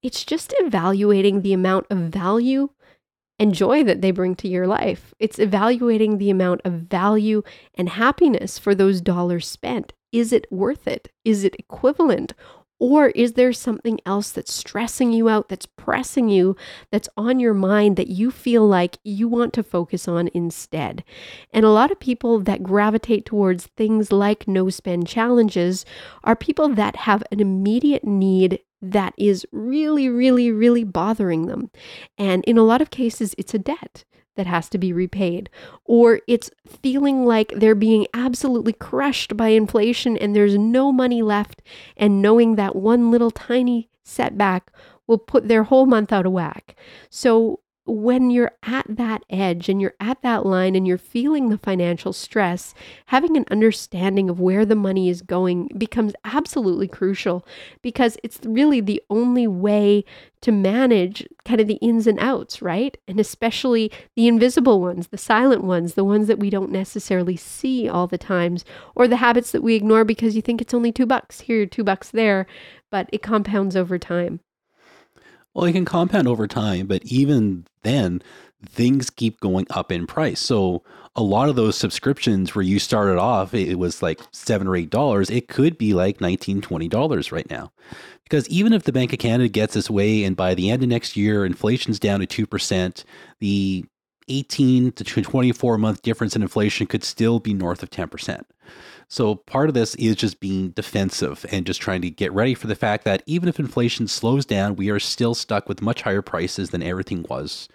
it's 0.02 0.22
just 0.22 0.54
evaluating 0.58 1.40
the 1.40 1.54
amount 1.54 1.86
of 1.90 1.98
value 1.98 2.68
and 3.38 3.54
joy 3.54 3.84
that 3.84 4.00
they 4.00 4.10
bring 4.10 4.34
to 4.36 4.48
your 4.48 4.66
life. 4.66 5.14
It's 5.18 5.38
evaluating 5.38 6.18
the 6.18 6.30
amount 6.30 6.62
of 6.64 6.72
value 6.72 7.42
and 7.74 7.88
happiness 7.88 8.58
for 8.58 8.74
those 8.74 9.00
dollars 9.00 9.46
spent. 9.46 9.92
Is 10.12 10.32
it 10.32 10.46
worth 10.50 10.86
it? 10.86 11.10
Is 11.24 11.44
it 11.44 11.56
equivalent? 11.58 12.32
Or 12.78 13.08
is 13.08 13.32
there 13.32 13.54
something 13.54 13.98
else 14.04 14.30
that's 14.30 14.52
stressing 14.52 15.12
you 15.12 15.30
out, 15.30 15.48
that's 15.48 15.64
pressing 15.64 16.28
you, 16.28 16.56
that's 16.92 17.08
on 17.16 17.40
your 17.40 17.54
mind 17.54 17.96
that 17.96 18.08
you 18.08 18.30
feel 18.30 18.66
like 18.66 18.98
you 19.02 19.28
want 19.28 19.54
to 19.54 19.62
focus 19.62 20.06
on 20.06 20.28
instead? 20.34 21.02
And 21.54 21.64
a 21.64 21.70
lot 21.70 21.90
of 21.90 21.98
people 21.98 22.38
that 22.40 22.62
gravitate 22.62 23.24
towards 23.24 23.68
things 23.78 24.12
like 24.12 24.46
no 24.46 24.68
spend 24.68 25.06
challenges 25.06 25.86
are 26.22 26.36
people 26.36 26.68
that 26.70 26.96
have 26.96 27.22
an 27.32 27.40
immediate 27.40 28.04
need 28.04 28.60
that 28.82 29.14
is 29.16 29.46
really, 29.52 30.10
really, 30.10 30.52
really 30.52 30.84
bothering 30.84 31.46
them. 31.46 31.70
And 32.18 32.44
in 32.44 32.58
a 32.58 32.62
lot 32.62 32.82
of 32.82 32.90
cases, 32.90 33.34
it's 33.38 33.54
a 33.54 33.58
debt 33.58 34.04
that 34.36 34.46
has 34.46 34.68
to 34.70 34.78
be 34.78 34.92
repaid, 34.92 35.50
or 35.84 36.20
it's 36.26 36.50
feeling 36.66 37.26
like 37.26 37.52
they're 37.56 37.74
being 37.74 38.06
absolutely 38.14 38.72
crushed 38.72 39.36
by 39.36 39.48
inflation 39.48 40.16
and 40.16 40.34
there's 40.34 40.56
no 40.56 40.92
money 40.92 41.22
left, 41.22 41.62
and 41.96 42.22
knowing 42.22 42.56
that 42.56 42.76
one 42.76 43.10
little 43.10 43.30
tiny 43.30 43.90
setback 44.02 44.70
will 45.06 45.18
put 45.18 45.48
their 45.48 45.64
whole 45.64 45.86
month 45.86 46.12
out 46.12 46.26
of 46.26 46.32
whack. 46.32 46.76
So, 47.10 47.60
when 47.86 48.30
you're 48.30 48.52
at 48.64 48.84
that 48.88 49.22
edge 49.30 49.68
and 49.68 49.80
you're 49.80 49.94
at 50.00 50.20
that 50.22 50.44
line 50.44 50.74
and 50.74 50.86
you're 50.86 50.98
feeling 50.98 51.48
the 51.48 51.58
financial 51.58 52.12
stress, 52.12 52.74
having 53.06 53.36
an 53.36 53.44
understanding 53.50 54.28
of 54.28 54.40
where 54.40 54.64
the 54.64 54.74
money 54.74 55.08
is 55.08 55.22
going 55.22 55.68
becomes 55.78 56.12
absolutely 56.24 56.88
crucial 56.88 57.46
because 57.82 58.16
it's 58.22 58.40
really 58.44 58.80
the 58.80 59.02
only 59.08 59.46
way 59.46 60.04
to 60.40 60.52
manage 60.52 61.26
kind 61.44 61.60
of 61.60 61.66
the 61.66 61.74
ins 61.74 62.06
and 62.06 62.18
outs, 62.18 62.60
right? 62.60 62.96
And 63.08 63.18
especially 63.18 63.90
the 64.14 64.28
invisible 64.28 64.80
ones, 64.80 65.08
the 65.08 65.18
silent 65.18 65.64
ones, 65.64 65.94
the 65.94 66.04
ones 66.04 66.26
that 66.26 66.38
we 66.38 66.50
don't 66.50 66.70
necessarily 66.70 67.36
see 67.36 67.88
all 67.88 68.06
the 68.06 68.18
times, 68.18 68.64
or 68.94 69.08
the 69.08 69.16
habits 69.16 69.52
that 69.52 69.62
we 69.62 69.74
ignore 69.74 70.04
because 70.04 70.36
you 70.36 70.42
think 70.42 70.60
it's 70.60 70.74
only 70.74 70.92
two 70.92 71.06
bucks 71.06 71.40
here, 71.40 71.66
two 71.66 71.84
bucks 71.84 72.10
there, 72.10 72.46
but 72.90 73.08
it 73.12 73.22
compounds 73.22 73.76
over 73.76 73.98
time. 73.98 74.40
Well, 75.56 75.64
it 75.64 75.72
can 75.72 75.86
compound 75.86 76.28
over 76.28 76.46
time, 76.46 76.86
but 76.86 77.02
even 77.06 77.64
then, 77.82 78.20
things 78.62 79.08
keep 79.08 79.40
going 79.40 79.66
up 79.70 79.90
in 79.90 80.06
price. 80.06 80.38
So 80.38 80.82
a 81.16 81.22
lot 81.22 81.48
of 81.48 81.56
those 81.56 81.78
subscriptions 81.78 82.54
where 82.54 82.62
you 82.62 82.78
started 82.78 83.16
off, 83.16 83.54
it 83.54 83.76
was 83.76 84.02
like 84.02 84.20
seven 84.32 84.68
or 84.68 84.76
eight 84.76 84.90
dollars. 84.90 85.30
It 85.30 85.48
could 85.48 85.78
be 85.78 85.94
like 85.94 86.20
19, 86.20 86.60
20 86.60 86.88
dollars 86.88 87.32
right 87.32 87.48
now. 87.48 87.72
Because 88.24 88.46
even 88.50 88.74
if 88.74 88.82
the 88.82 88.92
Bank 88.92 89.14
of 89.14 89.18
Canada 89.18 89.48
gets 89.48 89.74
its 89.76 89.88
way 89.88 90.24
and 90.24 90.36
by 90.36 90.52
the 90.52 90.68
end 90.68 90.82
of 90.82 90.90
next 90.90 91.16
year, 91.16 91.46
inflation's 91.46 91.98
down 91.98 92.20
to 92.20 92.26
2%, 92.46 93.04
the 93.40 93.86
18 94.28 94.92
to 94.92 95.04
24 95.04 95.78
month 95.78 96.02
difference 96.02 96.36
in 96.36 96.42
inflation 96.42 96.86
could 96.86 97.04
still 97.04 97.38
be 97.38 97.54
north 97.54 97.82
of 97.82 97.90
10%. 97.90 98.44
So 99.08 99.36
part 99.36 99.68
of 99.68 99.74
this 99.74 99.94
is 99.96 100.16
just 100.16 100.40
being 100.40 100.70
defensive 100.70 101.46
and 101.52 101.64
just 101.64 101.80
trying 101.80 102.02
to 102.02 102.10
get 102.10 102.32
ready 102.32 102.54
for 102.54 102.66
the 102.66 102.74
fact 102.74 103.04
that 103.04 103.22
even 103.26 103.48
if 103.48 103.60
inflation 103.60 104.08
slows 104.08 104.44
down, 104.44 104.76
we 104.76 104.90
are 104.90 104.98
still 104.98 105.34
stuck 105.34 105.68
with 105.68 105.82
much 105.82 106.02
higher 106.02 106.22
prices 106.22 106.70
than 106.70 106.82
everything 106.82 107.24
was, 107.28 107.68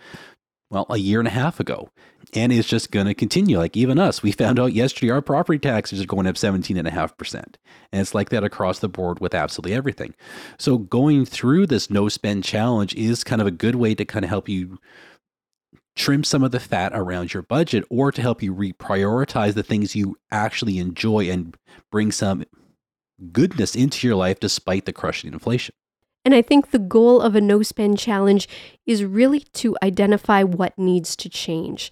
well, 0.69 0.85
a 0.89 0.97
year 0.97 1.19
and 1.19 1.27
a 1.27 1.31
half 1.31 1.59
ago. 1.59 1.89
And 2.33 2.51
it's 2.51 2.67
just 2.67 2.91
going 2.91 3.07
to 3.07 3.13
continue. 3.13 3.57
Like 3.57 3.77
even 3.77 3.97
us, 3.97 4.21
we 4.21 4.31
found 4.31 4.59
out 4.59 4.73
yesterday 4.73 5.11
our 5.11 5.21
property 5.21 5.59
taxes 5.59 6.01
are 6.01 6.05
going 6.05 6.27
up 6.27 6.35
17.5%. 6.35 7.33
And 7.33 7.55
it's 7.91 8.13
like 8.13 8.29
that 8.29 8.43
across 8.43 8.79
the 8.79 8.89
board 8.89 9.19
with 9.19 9.33
absolutely 9.33 9.73
everything. 9.73 10.13
So 10.57 10.77
going 10.77 11.25
through 11.25 11.67
this 11.67 11.89
no 11.89 12.09
spend 12.09 12.43
challenge 12.43 12.93
is 12.95 13.23
kind 13.23 13.41
of 13.41 13.47
a 13.47 13.51
good 13.51 13.75
way 13.75 13.95
to 13.95 14.05
kind 14.05 14.25
of 14.25 14.29
help 14.29 14.49
you 14.49 14.79
trim 15.95 16.23
some 16.23 16.43
of 16.43 16.51
the 16.51 16.59
fat 16.59 16.91
around 16.93 17.33
your 17.33 17.43
budget 17.43 17.83
or 17.89 18.11
to 18.11 18.21
help 18.21 18.41
you 18.41 18.53
reprioritize 18.53 19.53
the 19.53 19.63
things 19.63 19.95
you 19.95 20.17
actually 20.31 20.77
enjoy 20.77 21.29
and 21.29 21.57
bring 21.91 22.11
some 22.11 22.43
goodness 23.31 23.75
into 23.75 24.07
your 24.07 24.15
life 24.15 24.39
despite 24.39 24.85
the 24.85 24.93
crushing 24.93 25.31
inflation. 25.31 25.75
And 26.23 26.35
I 26.35 26.41
think 26.41 26.69
the 26.69 26.79
goal 26.79 27.19
of 27.19 27.35
a 27.35 27.41
no 27.41 27.63
spend 27.63 27.97
challenge 27.97 28.47
is 28.85 29.03
really 29.03 29.39
to 29.53 29.75
identify 29.81 30.43
what 30.43 30.77
needs 30.77 31.15
to 31.15 31.29
change 31.29 31.91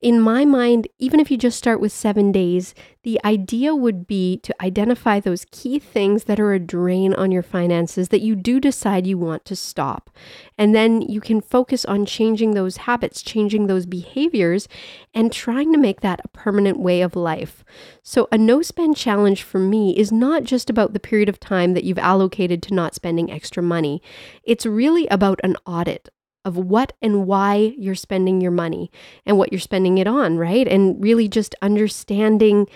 in 0.00 0.18
my 0.18 0.46
mind, 0.46 0.88
even 0.98 1.20
if 1.20 1.30
you 1.30 1.36
just 1.36 1.58
start 1.58 1.78
with 1.78 1.92
seven 1.92 2.32
days, 2.32 2.74
the 3.02 3.20
idea 3.22 3.74
would 3.74 4.06
be 4.06 4.38
to 4.38 4.54
identify 4.62 5.20
those 5.20 5.44
key 5.50 5.78
things 5.78 6.24
that 6.24 6.40
are 6.40 6.54
a 6.54 6.58
drain 6.58 7.12
on 7.12 7.30
your 7.30 7.42
finances 7.42 8.08
that 8.08 8.22
you 8.22 8.34
do 8.34 8.60
decide 8.60 9.06
you 9.06 9.18
want 9.18 9.44
to 9.44 9.54
stop. 9.54 10.08
And 10.56 10.74
then 10.74 11.02
you 11.02 11.20
can 11.20 11.42
focus 11.42 11.84
on 11.84 12.06
changing 12.06 12.52
those 12.54 12.78
habits, 12.78 13.20
changing 13.20 13.66
those 13.66 13.84
behaviors, 13.84 14.68
and 15.12 15.30
trying 15.30 15.70
to 15.72 15.78
make 15.78 16.00
that 16.00 16.20
a 16.24 16.28
permanent 16.28 16.78
way 16.78 17.02
of 17.02 17.14
life. 17.14 17.62
So, 18.02 18.26
a 18.32 18.38
no 18.38 18.62
spend 18.62 18.96
challenge 18.96 19.42
for 19.42 19.58
me 19.58 19.96
is 19.98 20.10
not 20.10 20.44
just 20.44 20.70
about 20.70 20.94
the 20.94 21.00
period 21.00 21.28
of 21.28 21.38
time 21.38 21.74
that 21.74 21.84
you've 21.84 21.98
allocated 21.98 22.62
to 22.64 22.74
not 22.74 22.94
spending 22.94 23.30
extra 23.30 23.62
money, 23.62 24.00
it's 24.44 24.64
really 24.64 25.06
about 25.08 25.40
an 25.42 25.56
audit 25.66 26.08
of 26.50 26.56
what 26.56 26.92
and 27.00 27.26
why 27.26 27.74
you're 27.78 27.94
spending 27.94 28.40
your 28.40 28.50
money 28.50 28.90
and 29.24 29.38
what 29.38 29.52
you're 29.52 29.60
spending 29.60 29.98
it 29.98 30.08
on, 30.08 30.36
right? 30.36 30.66
And 30.66 31.00
really 31.02 31.28
just 31.28 31.54
understanding 31.62 32.66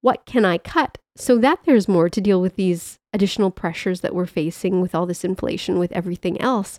what 0.00 0.26
can 0.26 0.44
I 0.44 0.58
cut 0.58 0.98
so 1.16 1.38
that 1.38 1.60
there's 1.64 1.86
more 1.86 2.08
to 2.08 2.20
deal 2.20 2.40
with 2.40 2.56
these 2.56 2.98
additional 3.12 3.50
pressures 3.50 4.00
that 4.00 4.14
we're 4.14 4.26
facing 4.26 4.80
with 4.80 4.94
all 4.94 5.04
this 5.04 5.24
inflation, 5.24 5.78
with 5.78 5.92
everything 5.92 6.40
else. 6.40 6.78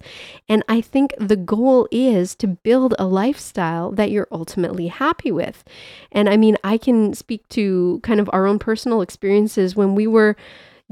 And 0.49 0.63
I 0.67 0.81
think 0.81 1.13
the 1.19 1.35
goal 1.35 1.87
is 1.91 2.35
to 2.35 2.47
build 2.47 2.95
a 2.97 3.05
lifestyle 3.05 3.91
that 3.91 4.11
you're 4.11 4.27
ultimately 4.31 4.87
happy 4.87 5.31
with. 5.31 5.63
And 6.11 6.27
I 6.27 6.37
mean, 6.37 6.57
I 6.63 6.77
can 6.77 7.13
speak 7.13 7.47
to 7.49 7.99
kind 8.03 8.19
of 8.19 8.29
our 8.33 8.45
own 8.47 8.59
personal 8.59 9.01
experiences 9.01 9.75
when 9.75 9.93
we 9.93 10.07
were 10.07 10.35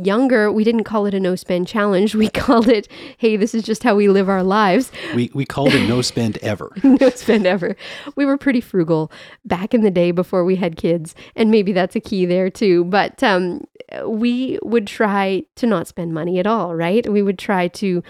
younger, 0.05 0.51
we 0.51 0.63
didn't 0.63 0.83
call 0.83 1.05
it 1.05 1.13
a 1.13 1.19
no 1.19 1.35
spend 1.35 1.67
challenge. 1.67 2.15
We 2.15 2.29
called 2.33 2.67
it, 2.67 2.87
hey, 3.17 3.37
this 3.37 3.53
is 3.53 3.63
just 3.63 3.83
how 3.83 3.95
we 3.95 4.07
live 4.07 4.29
our 4.29 4.43
lives. 4.43 4.91
We, 5.15 5.31
we 5.33 5.45
called 5.45 5.73
it 5.73 5.87
no 5.87 6.01
spend 6.01 6.37
ever. 6.37 6.71
no 6.83 7.09
spend 7.09 7.45
ever. 7.45 7.75
We 8.15 8.25
were 8.25 8.37
pretty 8.37 8.61
frugal 8.61 9.11
back 9.45 9.73
in 9.73 9.81
the 9.81 9.91
day 9.91 10.11
before 10.11 10.43
we 10.43 10.55
had 10.55 10.77
kids. 10.77 11.15
And 11.35 11.51
maybe 11.51 11.71
that's 11.71 11.95
a 11.95 11.99
key 11.99 12.25
there 12.25 12.49
too. 12.49 12.85
But 12.85 13.21
um, 13.23 13.65
we 14.05 14.59
would 14.63 14.87
try 14.87 15.43
to 15.55 15.67
not 15.67 15.87
spend 15.87 16.13
money 16.13 16.39
at 16.39 16.47
all, 16.47 16.75
right? 16.75 17.07
We 17.07 17.21
would 17.21 17.39
try 17.39 17.67
to 17.69 18.03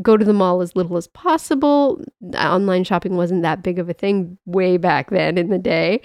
go 0.00 0.16
to 0.16 0.24
the 0.24 0.32
mall 0.32 0.62
as 0.62 0.74
little 0.74 0.96
as 0.96 1.06
possible. 1.06 2.02
Online 2.34 2.82
shopping 2.82 3.16
wasn't 3.16 3.42
that 3.42 3.62
big 3.62 3.78
of 3.78 3.90
a 3.90 3.92
thing 3.92 4.38
way 4.46 4.78
back 4.78 5.10
then 5.10 5.36
in 5.36 5.50
the 5.50 5.58
day. 5.58 6.00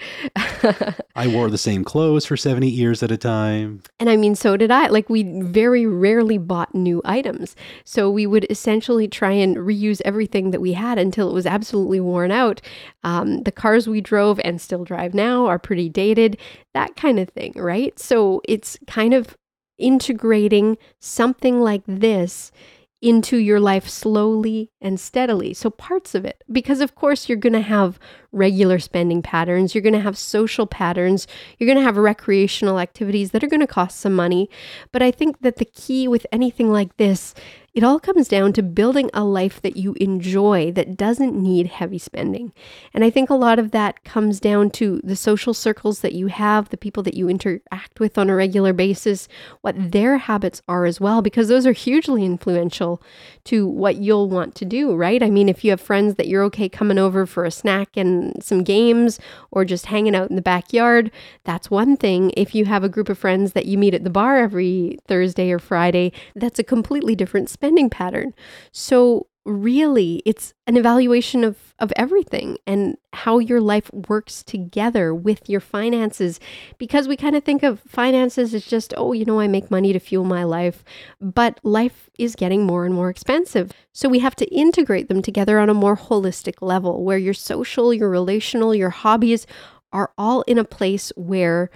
I 1.16 1.28
wore 1.28 1.48
the 1.48 1.56
same 1.56 1.84
clothes 1.84 2.26
for 2.26 2.36
70 2.36 2.68
years 2.68 3.02
at 3.02 3.10
a 3.10 3.16
time. 3.16 3.82
And 3.98 4.10
I 4.10 4.16
mean, 4.16 4.34
so 4.34 4.56
did 4.58 4.70
I. 4.70 4.88
Like, 4.88 5.08
we 5.08 5.22
very 5.40 5.86
rarely 5.86 6.36
bought 6.36 6.74
new 6.74 7.00
items. 7.04 7.56
So 7.84 8.10
we 8.10 8.26
would 8.26 8.46
essentially 8.50 9.08
try 9.08 9.32
and 9.32 9.56
reuse 9.56 10.02
everything 10.04 10.50
that 10.50 10.60
we 10.60 10.74
had 10.74 10.98
until 10.98 11.30
it 11.30 11.34
was 11.34 11.46
absolutely 11.46 12.00
worn 12.00 12.30
out. 12.30 12.60
Um, 13.04 13.42
the 13.44 13.52
cars 13.52 13.88
we 13.88 14.02
drove 14.02 14.38
and 14.44 14.60
still 14.60 14.84
drive 14.84 15.14
now 15.14 15.46
are 15.46 15.58
pretty 15.58 15.88
dated, 15.88 16.36
that 16.74 16.96
kind 16.96 17.18
of 17.18 17.30
thing, 17.30 17.52
right? 17.56 17.98
So 17.98 18.42
it's 18.46 18.78
kind 18.86 19.14
of 19.14 19.36
integrating 19.78 20.76
something 21.00 21.60
like 21.60 21.82
this 21.86 22.50
into 23.00 23.36
your 23.36 23.60
life 23.60 23.88
slowly 23.88 24.70
and 24.80 24.98
steadily. 24.98 25.54
So, 25.54 25.70
parts 25.70 26.14
of 26.14 26.24
it, 26.24 26.42
because 26.50 26.80
of 26.80 26.94
course, 26.94 27.28
you're 27.28 27.38
going 27.38 27.52
to 27.52 27.60
have 27.60 27.98
regular 28.32 28.78
spending 28.78 29.22
patterns, 29.22 29.74
you're 29.74 29.82
going 29.82 29.92
to 29.94 30.00
have 30.00 30.18
social 30.18 30.66
patterns, 30.66 31.26
you're 31.58 31.66
going 31.66 31.78
to 31.78 31.84
have 31.84 31.96
recreational 31.96 32.80
activities 32.80 33.30
that 33.30 33.44
are 33.44 33.48
going 33.48 33.60
to 33.60 33.66
cost 33.66 34.00
some 34.00 34.14
money. 34.14 34.50
But 34.90 35.02
I 35.02 35.10
think 35.10 35.40
that 35.40 35.56
the 35.56 35.64
key 35.64 36.08
with 36.08 36.26
anything 36.32 36.72
like 36.72 36.96
this 36.96 37.34
It 37.78 37.84
all 37.84 38.00
comes 38.00 38.26
down 38.26 38.54
to 38.54 38.62
building 38.64 39.08
a 39.14 39.22
life 39.22 39.62
that 39.62 39.76
you 39.76 39.94
enjoy 40.00 40.72
that 40.72 40.96
doesn't 40.96 41.40
need 41.40 41.68
heavy 41.68 41.98
spending. 41.98 42.52
And 42.92 43.04
I 43.04 43.10
think 43.10 43.30
a 43.30 43.36
lot 43.36 43.60
of 43.60 43.70
that 43.70 44.02
comes 44.02 44.40
down 44.40 44.70
to 44.70 45.00
the 45.04 45.14
social 45.14 45.54
circles 45.54 46.00
that 46.00 46.12
you 46.12 46.26
have, 46.26 46.70
the 46.70 46.76
people 46.76 47.04
that 47.04 47.14
you 47.14 47.28
interact 47.28 48.00
with 48.00 48.18
on 48.18 48.28
a 48.28 48.34
regular 48.34 48.72
basis, 48.72 49.28
what 49.60 49.76
their 49.92 50.18
habits 50.18 50.60
are 50.66 50.86
as 50.86 51.00
well, 51.00 51.22
because 51.22 51.46
those 51.46 51.68
are 51.68 51.72
hugely 51.72 52.24
influential 52.24 53.00
to 53.44 53.68
what 53.68 53.98
you'll 53.98 54.28
want 54.28 54.56
to 54.56 54.64
do, 54.64 54.96
right? 54.96 55.22
I 55.22 55.30
mean, 55.30 55.48
if 55.48 55.64
you 55.64 55.70
have 55.70 55.80
friends 55.80 56.16
that 56.16 56.26
you're 56.26 56.42
okay 56.46 56.68
coming 56.68 56.98
over 56.98 57.26
for 57.26 57.44
a 57.44 57.50
snack 57.52 57.96
and 57.96 58.42
some 58.42 58.64
games 58.64 59.20
or 59.52 59.64
just 59.64 59.86
hanging 59.86 60.16
out 60.16 60.30
in 60.30 60.34
the 60.34 60.42
backyard, 60.42 61.12
that's 61.44 61.70
one 61.70 61.96
thing. 61.96 62.32
If 62.36 62.56
you 62.56 62.64
have 62.64 62.82
a 62.82 62.88
group 62.88 63.08
of 63.08 63.18
friends 63.18 63.52
that 63.52 63.66
you 63.66 63.78
meet 63.78 63.94
at 63.94 64.02
the 64.02 64.10
bar 64.10 64.36
every 64.36 64.98
Thursday 65.06 65.52
or 65.52 65.60
Friday, 65.60 66.10
that's 66.34 66.58
a 66.58 66.64
completely 66.64 67.14
different 67.14 67.48
spending 67.68 67.90
pattern. 67.90 68.32
So, 68.72 69.26
really, 69.44 70.22
it's 70.24 70.54
an 70.66 70.76
evaluation 70.76 71.44
of, 71.44 71.74
of 71.78 71.92
everything 71.96 72.58
and 72.66 72.96
how 73.12 73.38
your 73.38 73.60
life 73.60 73.90
works 73.92 74.42
together 74.42 75.14
with 75.14 75.48
your 75.48 75.60
finances. 75.60 76.40
Because 76.78 77.08
we 77.08 77.16
kind 77.16 77.36
of 77.36 77.44
think 77.44 77.62
of 77.62 77.80
finances 77.80 78.54
as 78.54 78.64
just, 78.64 78.94
oh, 78.96 79.12
you 79.12 79.26
know, 79.26 79.38
I 79.38 79.48
make 79.48 79.70
money 79.70 79.92
to 79.92 79.98
fuel 79.98 80.24
my 80.24 80.44
life. 80.44 80.82
But 81.20 81.60
life 81.62 82.08
is 82.18 82.34
getting 82.34 82.64
more 82.64 82.86
and 82.86 82.94
more 82.94 83.10
expensive. 83.10 83.72
So, 83.92 84.08
we 84.08 84.20
have 84.20 84.36
to 84.36 84.46
integrate 84.46 85.08
them 85.08 85.20
together 85.20 85.58
on 85.58 85.68
a 85.68 85.74
more 85.74 85.96
holistic 85.96 86.62
level 86.62 87.04
where 87.04 87.18
your 87.18 87.34
social, 87.34 87.92
your 87.92 88.08
relational, 88.08 88.74
your 88.74 88.90
hobbies 88.90 89.46
are 89.92 90.10
all 90.16 90.40
in 90.42 90.56
a 90.56 90.64
place 90.64 91.12
where 91.16 91.70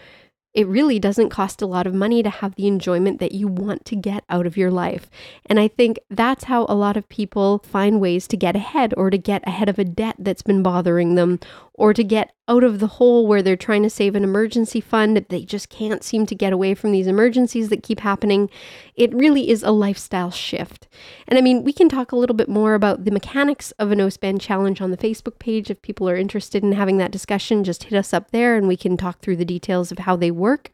it 0.54 0.66
really 0.66 0.98
doesn't 0.98 1.30
cost 1.30 1.62
a 1.62 1.66
lot 1.66 1.86
of 1.86 1.94
money 1.94 2.22
to 2.22 2.28
have 2.28 2.54
the 2.56 2.66
enjoyment 2.66 3.20
that 3.20 3.32
you 3.32 3.48
want 3.48 3.84
to 3.86 3.96
get 3.96 4.24
out 4.28 4.46
of 4.46 4.56
your 4.56 4.70
life. 4.70 5.08
And 5.46 5.58
I 5.58 5.68
think 5.68 5.98
that's 6.10 6.44
how 6.44 6.66
a 6.68 6.74
lot 6.74 6.96
of 6.96 7.08
people 7.08 7.58
find 7.60 8.00
ways 8.00 8.28
to 8.28 8.36
get 8.36 8.54
ahead 8.54 8.92
or 8.96 9.10
to 9.10 9.18
get 9.18 9.46
ahead 9.46 9.68
of 9.68 9.78
a 9.78 9.84
debt 9.84 10.16
that's 10.18 10.42
been 10.42 10.62
bothering 10.62 11.14
them 11.14 11.40
or 11.82 11.92
to 11.92 12.04
get 12.04 12.32
out 12.46 12.62
of 12.62 12.78
the 12.78 12.86
hole 12.86 13.26
where 13.26 13.42
they're 13.42 13.56
trying 13.56 13.82
to 13.82 13.90
save 13.90 14.14
an 14.14 14.22
emergency 14.22 14.80
fund. 14.80 15.16
They 15.28 15.44
just 15.44 15.68
can't 15.68 16.04
seem 16.04 16.26
to 16.26 16.34
get 16.36 16.52
away 16.52 16.76
from 16.76 16.92
these 16.92 17.08
emergencies 17.08 17.70
that 17.70 17.82
keep 17.82 17.98
happening. 17.98 18.50
It 18.94 19.12
really 19.12 19.50
is 19.50 19.64
a 19.64 19.72
lifestyle 19.72 20.30
shift. 20.30 20.86
And 21.26 21.36
I 21.36 21.42
mean, 21.42 21.64
we 21.64 21.72
can 21.72 21.88
talk 21.88 22.12
a 22.12 22.16
little 22.16 22.36
bit 22.36 22.48
more 22.48 22.74
about 22.74 23.04
the 23.04 23.10
mechanics 23.10 23.72
of 23.80 23.90
a 23.90 23.96
no 23.96 24.10
spend 24.10 24.40
challenge 24.40 24.80
on 24.80 24.92
the 24.92 24.96
Facebook 24.96 25.40
page. 25.40 25.70
If 25.70 25.82
people 25.82 26.08
are 26.08 26.14
interested 26.14 26.62
in 26.62 26.70
having 26.70 26.98
that 26.98 27.10
discussion, 27.10 27.64
just 27.64 27.82
hit 27.82 27.98
us 27.98 28.14
up 28.14 28.30
there 28.30 28.54
and 28.54 28.68
we 28.68 28.76
can 28.76 28.96
talk 28.96 29.18
through 29.18 29.38
the 29.38 29.44
details 29.44 29.90
of 29.90 29.98
how 29.98 30.14
they 30.14 30.30
work. 30.30 30.70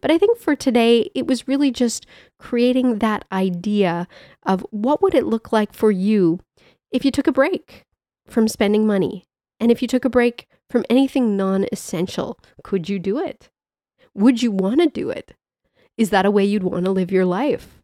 But 0.00 0.10
I 0.10 0.16
think 0.16 0.38
for 0.38 0.56
today, 0.56 1.10
it 1.14 1.26
was 1.26 1.46
really 1.46 1.70
just 1.70 2.06
creating 2.38 3.00
that 3.00 3.26
idea 3.30 4.08
of 4.44 4.64
what 4.70 5.02
would 5.02 5.14
it 5.14 5.26
look 5.26 5.52
like 5.52 5.74
for 5.74 5.90
you 5.90 6.40
if 6.90 7.04
you 7.04 7.10
took 7.10 7.26
a 7.26 7.32
break 7.32 7.84
from 8.26 8.48
spending 8.48 8.86
money 8.86 9.26
and 9.60 9.70
if 9.70 9.82
you 9.82 9.88
took 9.88 10.04
a 10.04 10.10
break 10.10 10.48
from 10.68 10.84
anything 10.90 11.36
non 11.36 11.66
essential, 11.72 12.38
could 12.62 12.88
you 12.88 12.98
do 12.98 13.18
it? 13.18 13.50
Would 14.14 14.42
you 14.42 14.50
want 14.50 14.80
to 14.80 14.86
do 14.86 15.10
it? 15.10 15.34
Is 15.96 16.10
that 16.10 16.26
a 16.26 16.30
way 16.30 16.44
you'd 16.44 16.62
want 16.62 16.84
to 16.84 16.90
live 16.90 17.10
your 17.10 17.24
life? 17.24 17.82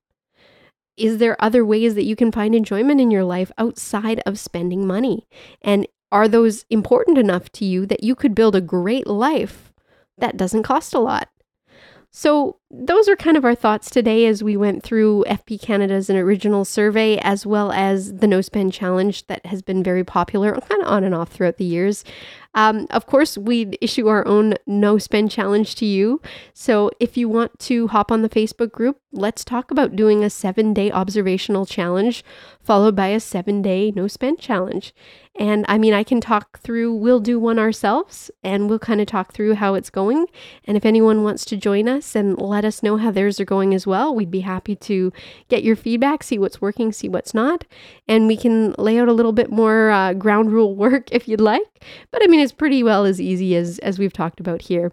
Is 0.97 1.19
there 1.19 1.43
other 1.43 1.65
ways 1.65 1.95
that 1.95 2.05
you 2.05 2.17
can 2.17 2.31
find 2.31 2.55
enjoyment 2.55 3.01
in 3.01 3.11
your 3.11 3.25
life 3.25 3.51
outside 3.57 4.21
of 4.27 4.39
spending 4.39 4.87
money? 4.87 5.27
And 5.63 5.87
are 6.11 6.29
those 6.29 6.67
important 6.69 7.17
enough 7.17 7.51
to 7.53 7.65
you 7.65 7.87
that 7.87 8.05
you 8.05 8.15
could 8.15 8.35
build 8.35 8.55
a 8.55 8.61
great 8.61 9.07
life 9.07 9.73
that 10.19 10.37
doesn't 10.37 10.65
cost 10.65 10.93
a 10.93 10.99
lot? 10.99 11.29
So, 12.11 12.59
those 12.75 13.07
are 13.07 13.17
kind 13.17 13.37
of 13.37 13.45
our 13.45 13.55
thoughts 13.55 13.91
today 13.91 14.25
as 14.25 14.43
we 14.43 14.57
went 14.57 14.83
through 14.83 15.25
FP 15.29 15.61
Canada's 15.61 16.09
an 16.09 16.17
original 16.17 16.65
survey, 16.65 17.19
as 17.19 17.45
well 17.45 17.71
as 17.71 18.15
the 18.15 18.27
No 18.27 18.41
Spend 18.41 18.73
Challenge 18.73 19.27
that 19.27 19.45
has 19.45 19.61
been 19.61 19.83
very 19.83 20.03
popular, 20.03 20.59
kind 20.59 20.81
of 20.81 20.89
on 20.89 21.05
and 21.05 21.15
off 21.15 21.29
throughout 21.29 21.59
the 21.59 21.65
years. 21.67 22.03
Um, 22.55 22.87
of 22.91 23.07
course, 23.07 23.39
we 23.39 23.77
issue 23.81 24.09
our 24.09 24.27
own 24.27 24.55
no 24.67 24.99
spend 24.99 25.31
challenge 25.31 25.75
to 25.77 25.87
you. 25.87 26.21
So 26.53 26.91
if 27.01 27.17
you 27.17 27.29
want 27.29 27.59
to 27.61 27.89
hop 27.89 28.13
on 28.13 28.23
the 28.23 28.29
Facebook 28.29 28.73
group, 28.73 29.01
let's 29.11 29.45
talk 29.45 29.71
about 29.71 29.97
doing 29.97 30.23
a 30.23 30.31
seven 30.31 30.75
day 30.75 30.91
observational 30.91 31.65
challenge 31.65 32.25
followed 32.63 32.95
by 32.95 33.09
a 33.09 33.21
seven 33.21 33.63
day 33.63 33.93
no 33.95 34.07
spend 34.07 34.39
challenge. 34.39 34.95
And 35.39 35.65
I 35.67 35.79
mean, 35.79 35.95
I 35.95 36.05
can 36.05 36.21
talk 36.21 36.61
through, 36.61 36.95
we'll 36.95 37.21
do 37.21 37.41
one 37.41 37.59
ourselves 37.59 38.31
and 38.45 38.69
we'll 38.69 38.79
kind 38.79 39.01
of 39.01 39.07
talk 39.07 39.33
through 39.33 39.55
how 39.55 39.75
it's 39.75 39.89
going. 39.89 40.27
And 40.65 40.77
if 40.77 40.85
anyone 40.85 41.23
wants 41.25 41.47
to 41.47 41.57
join 41.57 41.89
us 41.89 42.15
and 42.15 42.39
let 42.39 42.62
us 42.65 42.83
know 42.83 42.97
how 42.97 43.11
theirs 43.11 43.41
are 43.41 43.45
going 43.45 43.75
as 43.75 43.87
well, 43.87 44.15
we'd 44.15 44.31
be 44.31 44.41
happy 44.41 44.77
to 44.77 45.13
get 45.49 45.63
your 45.63 45.77
feedback, 45.77 46.23
see 46.23 46.39
what's 46.39 46.61
working, 46.61 46.93
see 46.93 47.09
what's 47.09 47.35
not. 47.35 47.65
And 48.09 48.27
we 48.27 48.37
can 48.37 48.75
lay 48.79 48.99
out 48.99 49.09
a 49.09 49.13
little 49.13 49.33
bit 49.33 49.51
more 49.51 49.91
uh, 49.91 50.13
ground 50.15 50.53
rule 50.53 50.75
work 50.83 51.09
if 51.13 51.29
you'd 51.29 51.41
like. 51.41 51.63
But 52.11 52.23
I 52.23 52.27
mean, 52.27 52.41
it's 52.41 52.53
pretty 52.53 52.83
well 52.83 53.05
as 53.05 53.21
easy 53.21 53.57
as 53.57 53.79
as 53.81 53.99
we've 53.99 54.13
talked 54.13 54.41
about 54.41 54.63
here. 54.63 54.93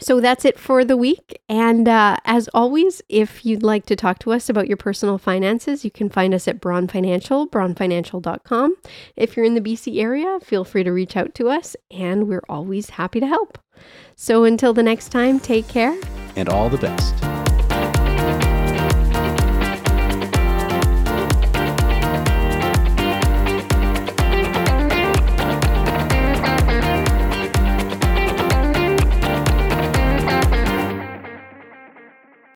So 0.00 0.20
that's 0.20 0.44
it 0.44 0.58
for 0.58 0.84
the 0.84 0.96
week. 0.96 1.40
And 1.48 1.88
uh, 1.88 2.18
as 2.24 2.48
always, 2.52 3.02
if 3.08 3.44
you'd 3.44 3.62
like 3.62 3.86
to 3.86 3.96
talk 3.96 4.18
to 4.20 4.32
us 4.32 4.48
about 4.48 4.68
your 4.68 4.76
personal 4.76 5.18
finances, 5.18 5.84
you 5.84 5.90
can 5.90 6.08
find 6.08 6.34
us 6.34 6.48
at 6.48 6.60
Braun 6.60 6.88
Financial, 6.88 7.48
braunfinancial.com. 7.48 8.76
If 9.16 9.36
you're 9.36 9.46
in 9.46 9.54
the 9.54 9.60
BC 9.60 10.00
area, 10.00 10.38
feel 10.40 10.64
free 10.64 10.84
to 10.84 10.92
reach 10.92 11.16
out 11.16 11.34
to 11.36 11.48
us, 11.48 11.76
and 11.90 12.28
we're 12.28 12.44
always 12.48 12.90
happy 12.90 13.20
to 13.20 13.26
help. 13.26 13.58
So 14.16 14.44
until 14.44 14.72
the 14.72 14.82
next 14.82 15.08
time, 15.08 15.40
take 15.40 15.68
care 15.68 15.96
and 16.36 16.48
all 16.48 16.68
the 16.68 16.78
best. 16.78 17.33